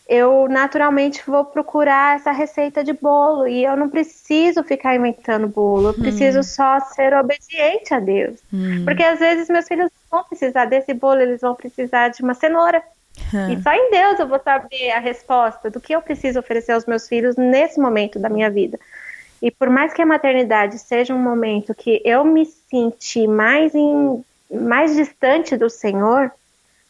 [0.09, 5.89] eu naturalmente vou procurar essa receita de bolo e eu não preciso ficar inventando bolo,
[5.89, 6.45] eu preciso hum.
[6.45, 8.39] só ser obediente a Deus.
[8.53, 8.85] Hum.
[8.85, 12.83] Porque às vezes meus filhos vão precisar desse bolo, eles vão precisar de uma cenoura.
[13.35, 13.53] Hum.
[13.53, 16.87] E só em Deus eu vou saber a resposta do que eu preciso oferecer aos
[16.87, 18.79] meus filhos nesse momento da minha vida.
[19.41, 24.25] E por mais que a maternidade seja um momento que eu me senti mais, em,
[24.51, 26.31] mais distante do Senhor,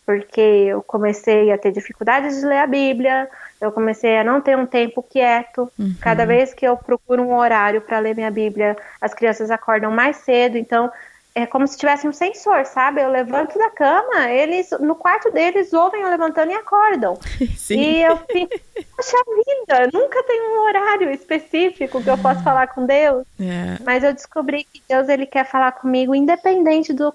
[0.04, 3.28] porque eu comecei a ter dificuldades de ler a Bíblia,
[3.60, 5.70] eu comecei a não ter um tempo quieto.
[5.76, 5.94] Uhum.
[6.00, 10.18] Cada vez que eu procuro um horário para ler minha Bíblia, as crianças acordam mais
[10.18, 10.90] cedo, então
[11.36, 13.02] é como se tivesse um sensor, sabe?
[13.02, 17.14] Eu levanto da cama, eles no quarto deles ouvem eu levantando e acordam.
[17.58, 17.78] Sim.
[17.78, 18.58] E eu fico,
[18.96, 23.26] poxa vida, nunca tem um horário específico que eu posso falar com Deus.
[23.38, 23.76] É.
[23.84, 27.12] Mas eu descobri que Deus ele quer falar comigo independente do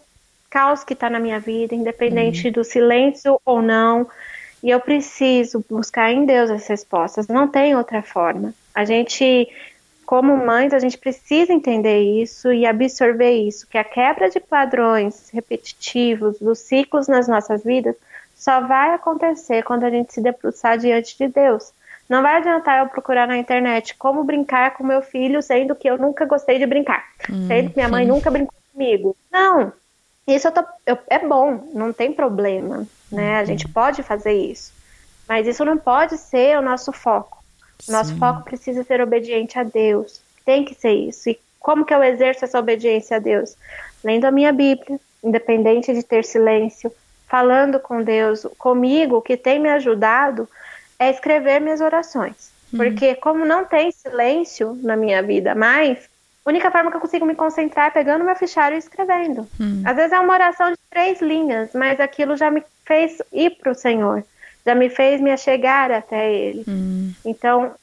[0.52, 2.54] caos que está na minha vida, independente uhum.
[2.54, 4.08] do silêncio ou não.
[4.62, 7.28] E eu preciso buscar em Deus as respostas.
[7.28, 8.54] Não tem outra forma.
[8.76, 9.50] A gente,
[10.12, 15.30] como mães, a gente precisa entender isso e absorver isso, que a quebra de padrões
[15.30, 17.96] repetitivos, dos ciclos nas nossas vidas,
[18.36, 21.72] só vai acontecer quando a gente se debruçar diante de Deus.
[22.10, 25.98] Não vai adiantar eu procurar na internet como brincar com meu filho, sendo que eu
[25.98, 29.16] nunca gostei de brincar, hum, sendo que minha mãe nunca brincou comigo.
[29.32, 29.72] Não,
[30.28, 33.38] isso eu tô, eu, é bom, não tem problema, né?
[33.38, 34.74] A gente pode fazer isso.
[35.26, 37.41] Mas isso não pode ser o nosso foco.
[37.88, 38.20] Nosso Sim.
[38.20, 40.22] foco precisa ser obediente a Deus.
[40.46, 41.30] Tem que ser isso.
[41.30, 43.56] E como que eu exerço essa obediência a Deus?
[44.04, 46.92] Lendo a minha Bíblia, independente de ter silêncio,
[47.28, 48.46] falando com Deus.
[48.58, 50.50] Comigo, o que tem me ajudado
[51.00, 52.52] é escrever minhas orações.
[52.72, 52.80] Uhum.
[52.80, 56.10] Porque como não tem silêncio na minha vida mais,
[56.46, 59.48] a única forma que eu consigo me concentrar é pegando meu fichário e escrevendo.
[59.60, 59.84] Hum.
[59.86, 63.72] Às vezes é uma oração de três linhas, mas aquilo já me fez ir para
[63.72, 64.24] o Senhor,
[64.66, 66.64] já me fez me achegar até Ele.
[66.68, 67.14] Hum.
[67.26, 67.74] Então,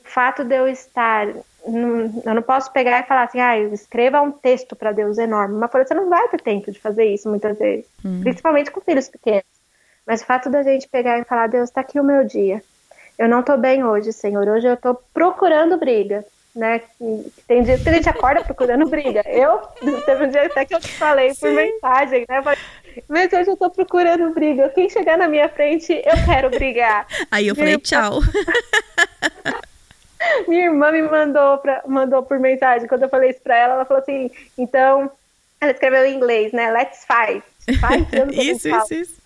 [0.00, 1.28] o fato de eu estar.
[1.66, 5.54] Eu não posso pegar e falar assim, ah, escreva um texto para Deus enorme.
[5.54, 8.20] Mas você não vai ter tempo de fazer isso muitas vezes, hum.
[8.20, 9.44] principalmente com filhos pequenos.
[10.06, 12.62] Mas o fato da gente pegar e falar, Deus, está aqui o meu dia.
[13.18, 14.46] Eu não estou bem hoje, Senhor.
[14.46, 16.82] Hoje eu estou procurando briga né?
[17.48, 19.22] Tem dias que a gente acorda procurando briga.
[19.26, 19.58] Eu,
[20.06, 22.40] teve um dia até que eu te falei por mensagem, né?
[23.08, 24.68] Mas hoje eu tô procurando briga.
[24.70, 27.06] Quem chegar na minha frente, eu quero brigar.
[27.30, 28.20] Aí eu falei, tchau.
[30.48, 32.88] minha irmã me mandou, pra, mandou por mensagem.
[32.88, 35.10] Quando eu falei isso pra ela, ela falou assim: então,
[35.60, 36.70] ela escreveu em inglês, né?
[36.70, 37.42] Let's fight.
[37.64, 39.22] fight isso, isso, isso.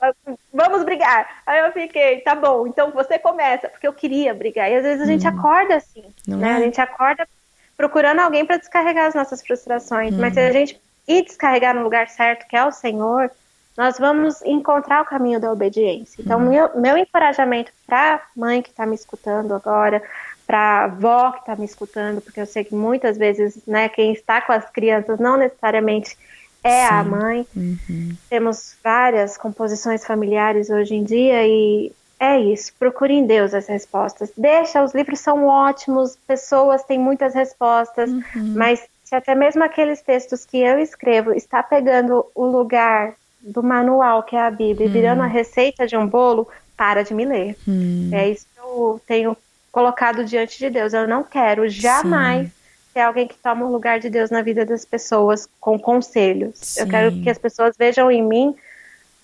[0.52, 1.42] Vamos brigar.
[1.46, 4.70] Aí eu fiquei, tá bom, então você começa, porque eu queria brigar.
[4.70, 5.30] E às vezes a gente hum.
[5.30, 6.50] acorda assim, Não né?
[6.50, 6.54] É?
[6.54, 7.28] A gente acorda
[7.76, 10.14] procurando alguém para descarregar as nossas frustrações.
[10.14, 10.18] Hum.
[10.20, 13.30] Mas se a gente ir descarregar no lugar certo, que é o Senhor,
[13.78, 16.20] nós vamos encontrar o caminho da obediência.
[16.20, 16.48] Então, hum.
[16.48, 20.02] meu, meu encorajamento para mãe que está me escutando agora,
[20.44, 24.12] para a avó que está me escutando, porque eu sei que muitas vezes, né, quem
[24.12, 26.18] está com as crianças não necessariamente
[26.64, 26.92] é Sim.
[26.92, 27.46] a mãe.
[27.54, 28.16] Uhum.
[28.28, 32.72] Temos várias composições familiares hoje em dia e é isso.
[32.80, 34.32] Procure em Deus as respostas.
[34.36, 38.54] Deixa, os livros são ótimos, pessoas têm muitas respostas, uhum.
[38.56, 44.22] mas se até mesmo aqueles textos que eu escrevo está pegando o lugar do manual
[44.22, 45.32] que é a Bíblia e virando a uhum.
[45.32, 47.56] receita de um bolo, para de me ler.
[47.66, 48.10] Uhum.
[48.12, 49.36] É isso que eu tenho
[49.72, 50.92] colocado diante de Deus.
[50.92, 52.52] Eu não quero jamais Sim.
[52.92, 56.56] ser alguém que toma o lugar de Deus na vida das pessoas com conselhos.
[56.56, 56.80] Sim.
[56.80, 58.54] Eu quero que as pessoas vejam em mim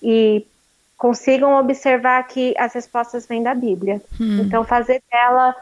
[0.03, 0.45] e
[0.97, 4.01] consigam observar que as respostas vêm da Bíblia.
[4.19, 4.41] Hum.
[4.41, 5.55] Então, fazer dela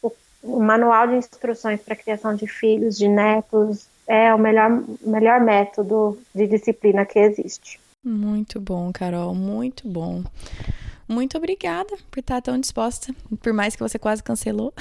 [0.00, 4.82] o, o manual de instruções para a criação de filhos, de netos, é o melhor,
[5.00, 7.81] melhor método de disciplina que existe.
[8.04, 10.24] Muito bom, Carol, muito bom.
[11.08, 14.72] Muito obrigada por estar tão disposta, por mais que você quase cancelou.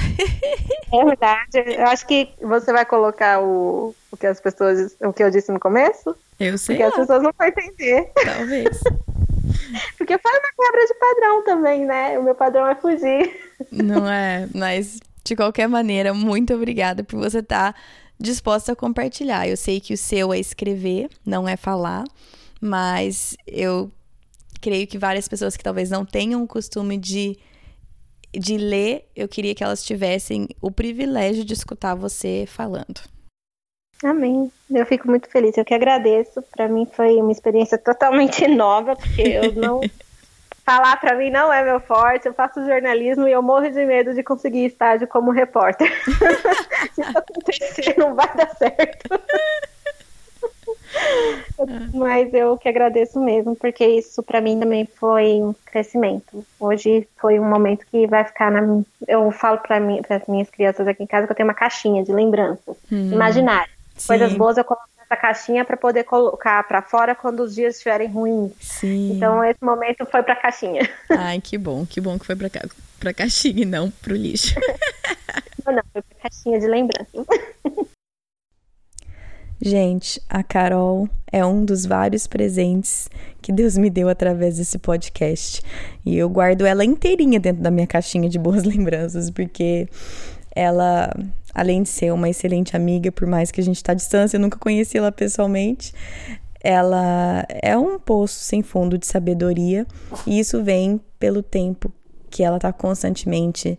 [0.93, 1.75] É verdade.
[1.77, 5.51] Eu acho que você vai colocar o, o que as pessoas, o que eu disse
[5.51, 6.15] no começo.
[6.39, 6.75] Eu sei.
[6.75, 6.89] Porque lá.
[6.89, 8.11] as pessoas não vão entender.
[8.25, 8.79] Talvez.
[9.97, 12.19] Porque foi uma quebra de padrão também, né?
[12.19, 13.31] O meu padrão é fugir.
[13.71, 17.75] Não é, mas de qualquer maneira, muito obrigada por você estar
[18.19, 19.47] disposta a compartilhar.
[19.47, 22.03] Eu sei que o seu é escrever, não é falar,
[22.61, 23.91] mas eu
[24.61, 27.37] creio que várias pessoas que talvez não tenham o costume de,
[28.31, 33.01] de ler, eu queria que elas tivessem o privilégio de escutar você falando.
[34.03, 34.51] Amém.
[34.69, 35.57] Eu fico muito feliz.
[35.57, 36.41] Eu que agradeço.
[36.41, 39.81] Para mim foi uma experiência totalmente nova, porque eu não
[40.65, 42.27] falar para mim não é meu forte.
[42.27, 45.91] Eu faço jornalismo e eu morro de medo de conseguir estágio como repórter.
[46.93, 49.09] Se isso acontecer, não vai dar certo.
[51.93, 56.45] Mas eu que agradeço mesmo, porque isso para mim também foi um crescimento.
[56.59, 58.81] Hoje foi um momento que vai ficar na.
[59.07, 62.03] Eu falo para mim, as minhas crianças aqui em casa que eu tenho uma caixinha
[62.03, 63.75] de lembranças hum, imaginárias.
[64.05, 68.07] Coisas boas eu coloco nessa caixinha para poder colocar para fora quando os dias estiverem
[68.07, 68.53] ruins.
[68.59, 69.13] Sim.
[69.13, 70.89] Então esse momento foi para caixinha.
[71.09, 72.49] Ai, que bom, que bom que foi para
[72.99, 74.55] para caixinha e não pro lixo.
[75.65, 77.07] não, não, foi pra caixinha de lembrança.
[79.63, 83.07] Gente, a Carol é um dos vários presentes
[83.39, 85.61] que Deus me deu através desse podcast.
[86.03, 89.87] E eu guardo ela inteirinha dentro da minha caixinha de boas lembranças, porque
[90.55, 91.13] ela,
[91.53, 94.41] além de ser uma excelente amiga, por mais que a gente está à distância, eu
[94.41, 95.93] nunca conheci ela pessoalmente,
[96.59, 99.85] ela é um poço sem fundo de sabedoria,
[100.25, 101.93] e isso vem pelo tempo
[102.31, 103.77] que ela está constantemente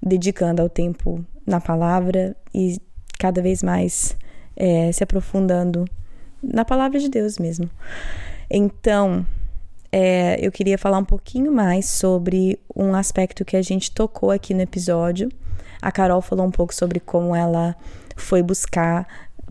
[0.00, 2.78] dedicando ao tempo na palavra e
[3.18, 4.16] cada vez mais
[4.56, 5.84] é, se aprofundando
[6.42, 7.68] na palavra de Deus mesmo.
[8.50, 9.26] Então,
[9.92, 14.54] é, eu queria falar um pouquinho mais sobre um aspecto que a gente tocou aqui
[14.54, 15.30] no episódio.
[15.80, 17.76] A Carol falou um pouco sobre como ela
[18.16, 19.06] foi buscar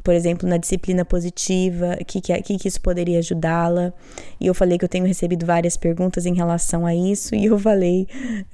[0.05, 3.91] por exemplo, na disciplina positiva, que, que, que, isso poderia ajudá-la.
[4.39, 7.57] E eu falei que eu tenho recebido várias perguntas em relação a isso, e eu
[7.57, 8.07] falei,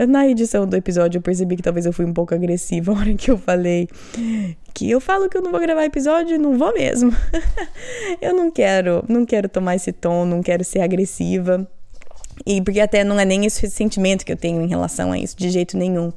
[0.08, 3.14] na edição do episódio eu percebi que talvez eu fui um pouco agressiva a hora
[3.14, 3.90] que eu falei
[4.74, 7.12] que eu falo que eu não vou gravar episódio não vou mesmo.
[8.22, 11.68] eu não quero, não quero tomar esse tom, não quero ser agressiva.
[12.46, 15.36] E porque até não é nem esse sentimento que eu tenho em relação a isso,
[15.36, 16.14] de jeito nenhum.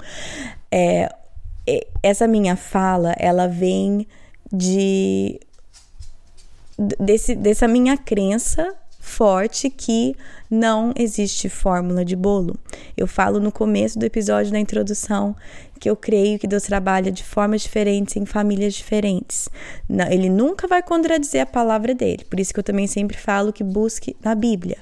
[0.71, 1.13] É,
[2.01, 4.07] essa minha fala, ela vem
[4.55, 5.41] de
[6.99, 10.17] desse, dessa minha crença forte que
[10.51, 12.57] não existe fórmula de bolo.
[12.97, 15.37] Eu falo no começo do episódio da introdução
[15.79, 19.49] que eu creio que Deus trabalha de formas diferentes em famílias diferentes.
[20.11, 22.25] Ele nunca vai contradizer a palavra dele.
[22.25, 24.79] Por isso que eu também sempre falo que busque na Bíblia.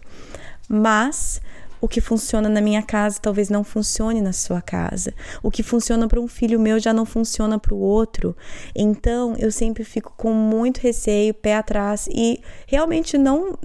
[0.68, 1.40] Mas
[1.82, 5.12] o que funciona na minha casa talvez não funcione na sua casa.
[5.42, 8.36] O que funciona para um filho meu já não funciona para o outro.
[8.72, 13.58] Então, eu sempre fico com muito receio, pé atrás e realmente não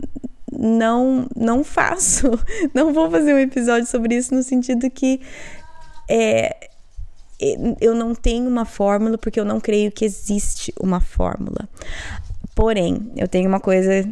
[0.51, 2.32] não não faço.
[2.74, 5.22] Não vou fazer um episódio sobre isso no sentido que
[6.09, 6.70] é,
[7.80, 11.70] eu não tenho uma fórmula porque eu não creio que existe uma fórmula.
[12.55, 14.09] Porém, eu tenho uma coisa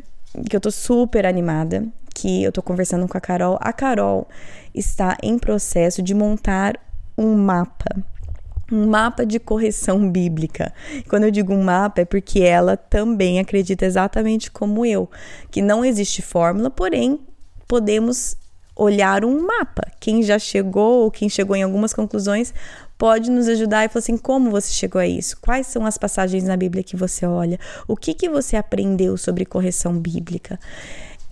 [0.48, 3.60] que eu tô super animada, que eu tô conversando com a Carol.
[3.62, 4.28] A Carol
[4.74, 6.80] está em processo de montar
[7.18, 8.04] um mapa
[8.72, 10.74] um mapa de correção bíblica.
[11.08, 15.08] Quando eu digo um mapa é porque ela também acredita exatamente como eu,
[15.52, 17.20] que não existe fórmula, porém
[17.68, 18.36] podemos
[18.76, 19.84] olhar um mapa.
[20.00, 22.54] Quem já chegou ou quem chegou em algumas conclusões
[22.98, 25.38] pode nos ajudar e falar assim: como você chegou a isso?
[25.40, 27.60] Quais são as passagens na Bíblia que você olha?
[27.88, 30.60] O que, que você aprendeu sobre correção bíblica?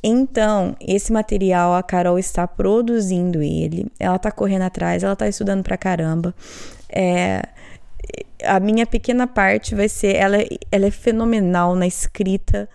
[0.03, 5.63] Então, esse material a Carol está produzindo ele, ela está correndo atrás, ela está estudando
[5.63, 6.35] pra caramba.
[6.89, 7.41] É,
[8.43, 10.37] a minha pequena parte vai ser, ela,
[10.69, 12.69] ela é fenomenal na escrita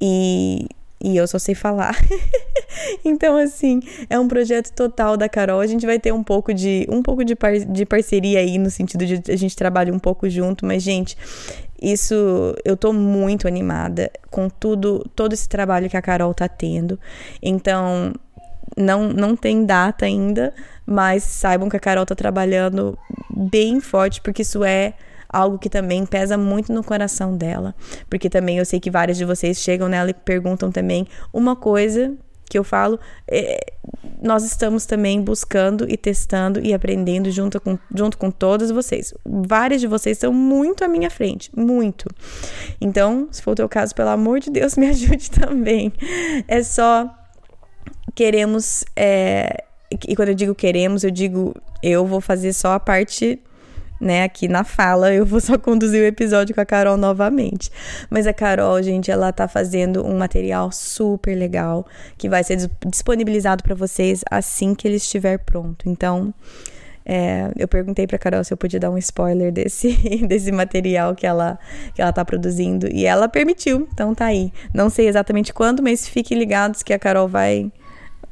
[0.00, 0.66] e,
[1.02, 1.94] e eu só sei falar.
[3.04, 5.60] então, assim, é um projeto total da Carol.
[5.60, 8.70] A gente vai ter um pouco de um pouco de, par, de parceria aí, no
[8.70, 11.14] sentido de a gente trabalhar um pouco junto, mas, gente,
[11.84, 16.98] isso eu tô muito animada com tudo, todo esse trabalho que a Carol tá tendo.
[17.42, 18.12] Então,
[18.76, 20.52] não, não tem data ainda,
[20.86, 22.98] mas saibam que a Carol tá trabalhando
[23.30, 24.94] bem forte, porque isso é
[25.28, 27.74] algo que também pesa muito no coração dela.
[28.08, 32.14] Porque também eu sei que várias de vocês chegam nela e perguntam também uma coisa
[32.54, 33.72] que eu falo, é,
[34.22, 39.12] nós estamos também buscando e testando e aprendendo junto com, junto com todos vocês.
[39.26, 42.08] Várias de vocês estão muito à minha frente, muito.
[42.80, 45.92] Então, se for o teu caso, pelo amor de Deus, me ajude também.
[46.46, 47.12] É só
[48.14, 48.84] queremos.
[48.94, 49.64] É,
[50.06, 53.42] e quando eu digo queremos, eu digo eu vou fazer só a parte
[54.04, 57.70] né, aqui na fala, eu vou só conduzir o episódio com a Carol novamente.
[58.10, 61.86] Mas a Carol, gente, ela tá fazendo um material super legal
[62.18, 65.88] que vai ser disponibilizado para vocês assim que ele estiver pronto.
[65.88, 66.32] Então,
[67.06, 69.92] É, eu perguntei pra Carol se eu podia dar um spoiler desse,
[70.26, 71.58] desse material que ela,
[71.94, 72.88] que ela tá produzindo.
[72.90, 74.50] E ela permitiu, então tá aí.
[74.72, 77.70] Não sei exatamente quando, mas fiquem ligados que a Carol vai,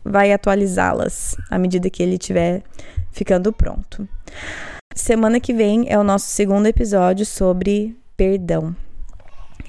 [0.03, 2.63] vai atualizá-las à medida que ele estiver
[3.11, 4.09] ficando pronto.
[4.95, 8.75] Semana que vem é o nosso segundo episódio sobre perdão.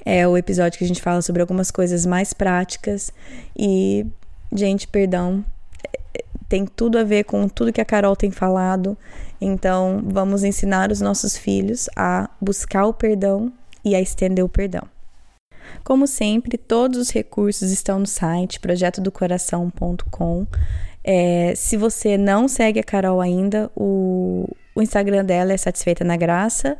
[0.05, 3.11] É o episódio que a gente fala sobre algumas coisas mais práticas
[3.57, 4.05] e,
[4.53, 5.43] gente, perdão
[6.53, 8.95] tem tudo a ver com tudo que a Carol tem falado.
[9.41, 13.51] Então, vamos ensinar os nossos filhos a buscar o perdão
[13.83, 14.83] e a estender o perdão.
[15.83, 20.45] Como sempre, todos os recursos estão no site projetodocoração.com.
[21.03, 26.17] É, se você não segue a Carol ainda, o, o Instagram dela é Satisfeita na
[26.17, 26.77] Graça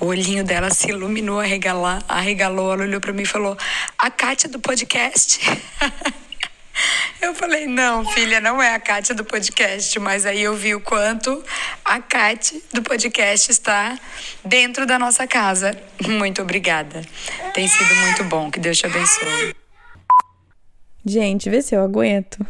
[0.00, 3.56] O olhinho dela se iluminou, arregalou, arregalou ela olhou para mim e falou,
[3.96, 5.40] a Kátia do podcast.
[7.20, 10.80] Eu falei, não, filha, não é a Kátia do podcast, mas aí eu vi o
[10.80, 11.42] quanto
[11.84, 13.98] a Kátia do podcast está
[14.44, 15.76] dentro da nossa casa.
[16.06, 17.02] Muito obrigada.
[17.54, 18.50] Tem sido muito bom.
[18.50, 19.54] Que Deus te abençoe.
[21.04, 22.44] Gente, vê se eu aguento.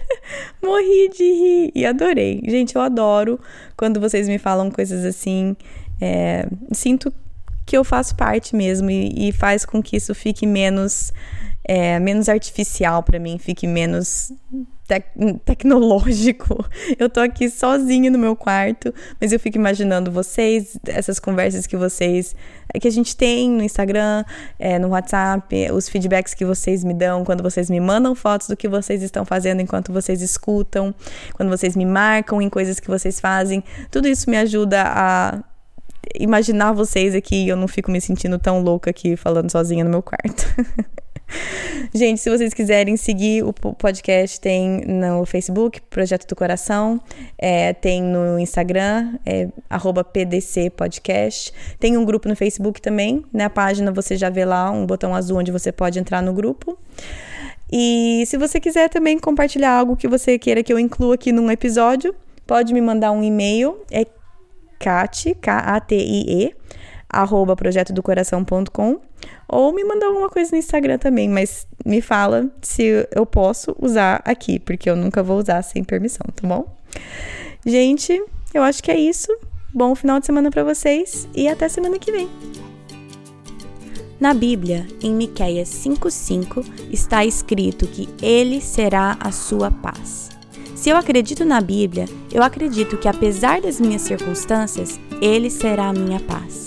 [0.62, 2.42] Morri de rir e adorei.
[2.46, 3.40] Gente, eu adoro
[3.76, 5.56] quando vocês me falam coisas assim.
[6.00, 7.12] É, sinto
[7.64, 11.12] que eu faço parte mesmo e, e faz com que isso fique menos
[11.64, 14.32] é, menos artificial para mim, fique menos
[14.86, 15.06] tec
[15.44, 16.64] tecnológico.
[16.98, 21.76] Eu tô aqui sozinha no meu quarto, mas eu fico imaginando vocês, essas conversas que
[21.76, 22.34] vocês,
[22.80, 24.24] que a gente tem no Instagram,
[24.58, 28.56] é, no WhatsApp, os feedbacks que vocês me dão quando vocês me mandam fotos do
[28.56, 30.94] que vocês estão fazendo enquanto vocês escutam,
[31.34, 33.62] quando vocês me marcam em coisas que vocês fazem.
[33.90, 35.42] Tudo isso me ajuda a
[36.18, 39.90] imaginar vocês aqui e eu não fico me sentindo tão louca aqui falando sozinha no
[39.90, 40.44] meu quarto.
[41.94, 47.00] Gente, se vocês quiserem seguir o podcast, tem no Facebook, Projeto do Coração,
[47.38, 49.48] é, tem no Instagram, é,
[50.12, 51.52] PDC Podcast.
[51.78, 53.24] Tem um grupo no Facebook também.
[53.32, 56.78] Na página você já vê lá um botão azul onde você pode entrar no grupo.
[57.70, 61.50] E se você quiser também compartilhar algo que você queira que eu inclua aqui num
[61.50, 62.14] episódio,
[62.46, 63.78] pode me mandar um e-mail.
[63.90, 64.04] É
[64.78, 66.54] Kati, K-A-T-I-E,
[67.08, 69.00] arroba projetodocoração.com
[69.48, 74.22] ou me mandar alguma coisa no Instagram também, mas me fala se eu posso usar
[74.24, 76.66] aqui, porque eu nunca vou usar sem permissão, tá bom?
[77.64, 78.22] Gente,
[78.54, 79.28] eu acho que é isso.
[79.74, 82.28] Bom final de semana para vocês e até semana que vem.
[84.20, 90.30] Na Bíblia, em Miqueias 5:5, está escrito que ele será a sua paz.
[90.76, 95.92] Se eu acredito na Bíblia, eu acredito que apesar das minhas circunstâncias, ele será a
[95.92, 96.66] minha paz.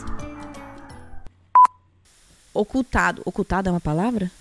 [2.53, 3.21] ocultado.
[3.25, 4.31] Ocultado é uma palavra?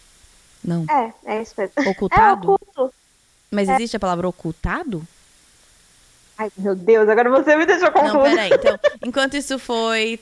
[0.63, 0.85] Não.
[0.91, 1.91] É, é isso mesmo.
[1.91, 2.51] Ocultado?
[2.51, 2.95] É oculto.
[3.51, 3.75] Mas é.
[3.75, 5.07] existe a palavra ocultado?
[6.39, 8.15] Ai, meu Deus, agora você me deixou confusa.
[8.15, 8.51] Não, peraí.
[8.53, 10.19] Então, enquanto isso foi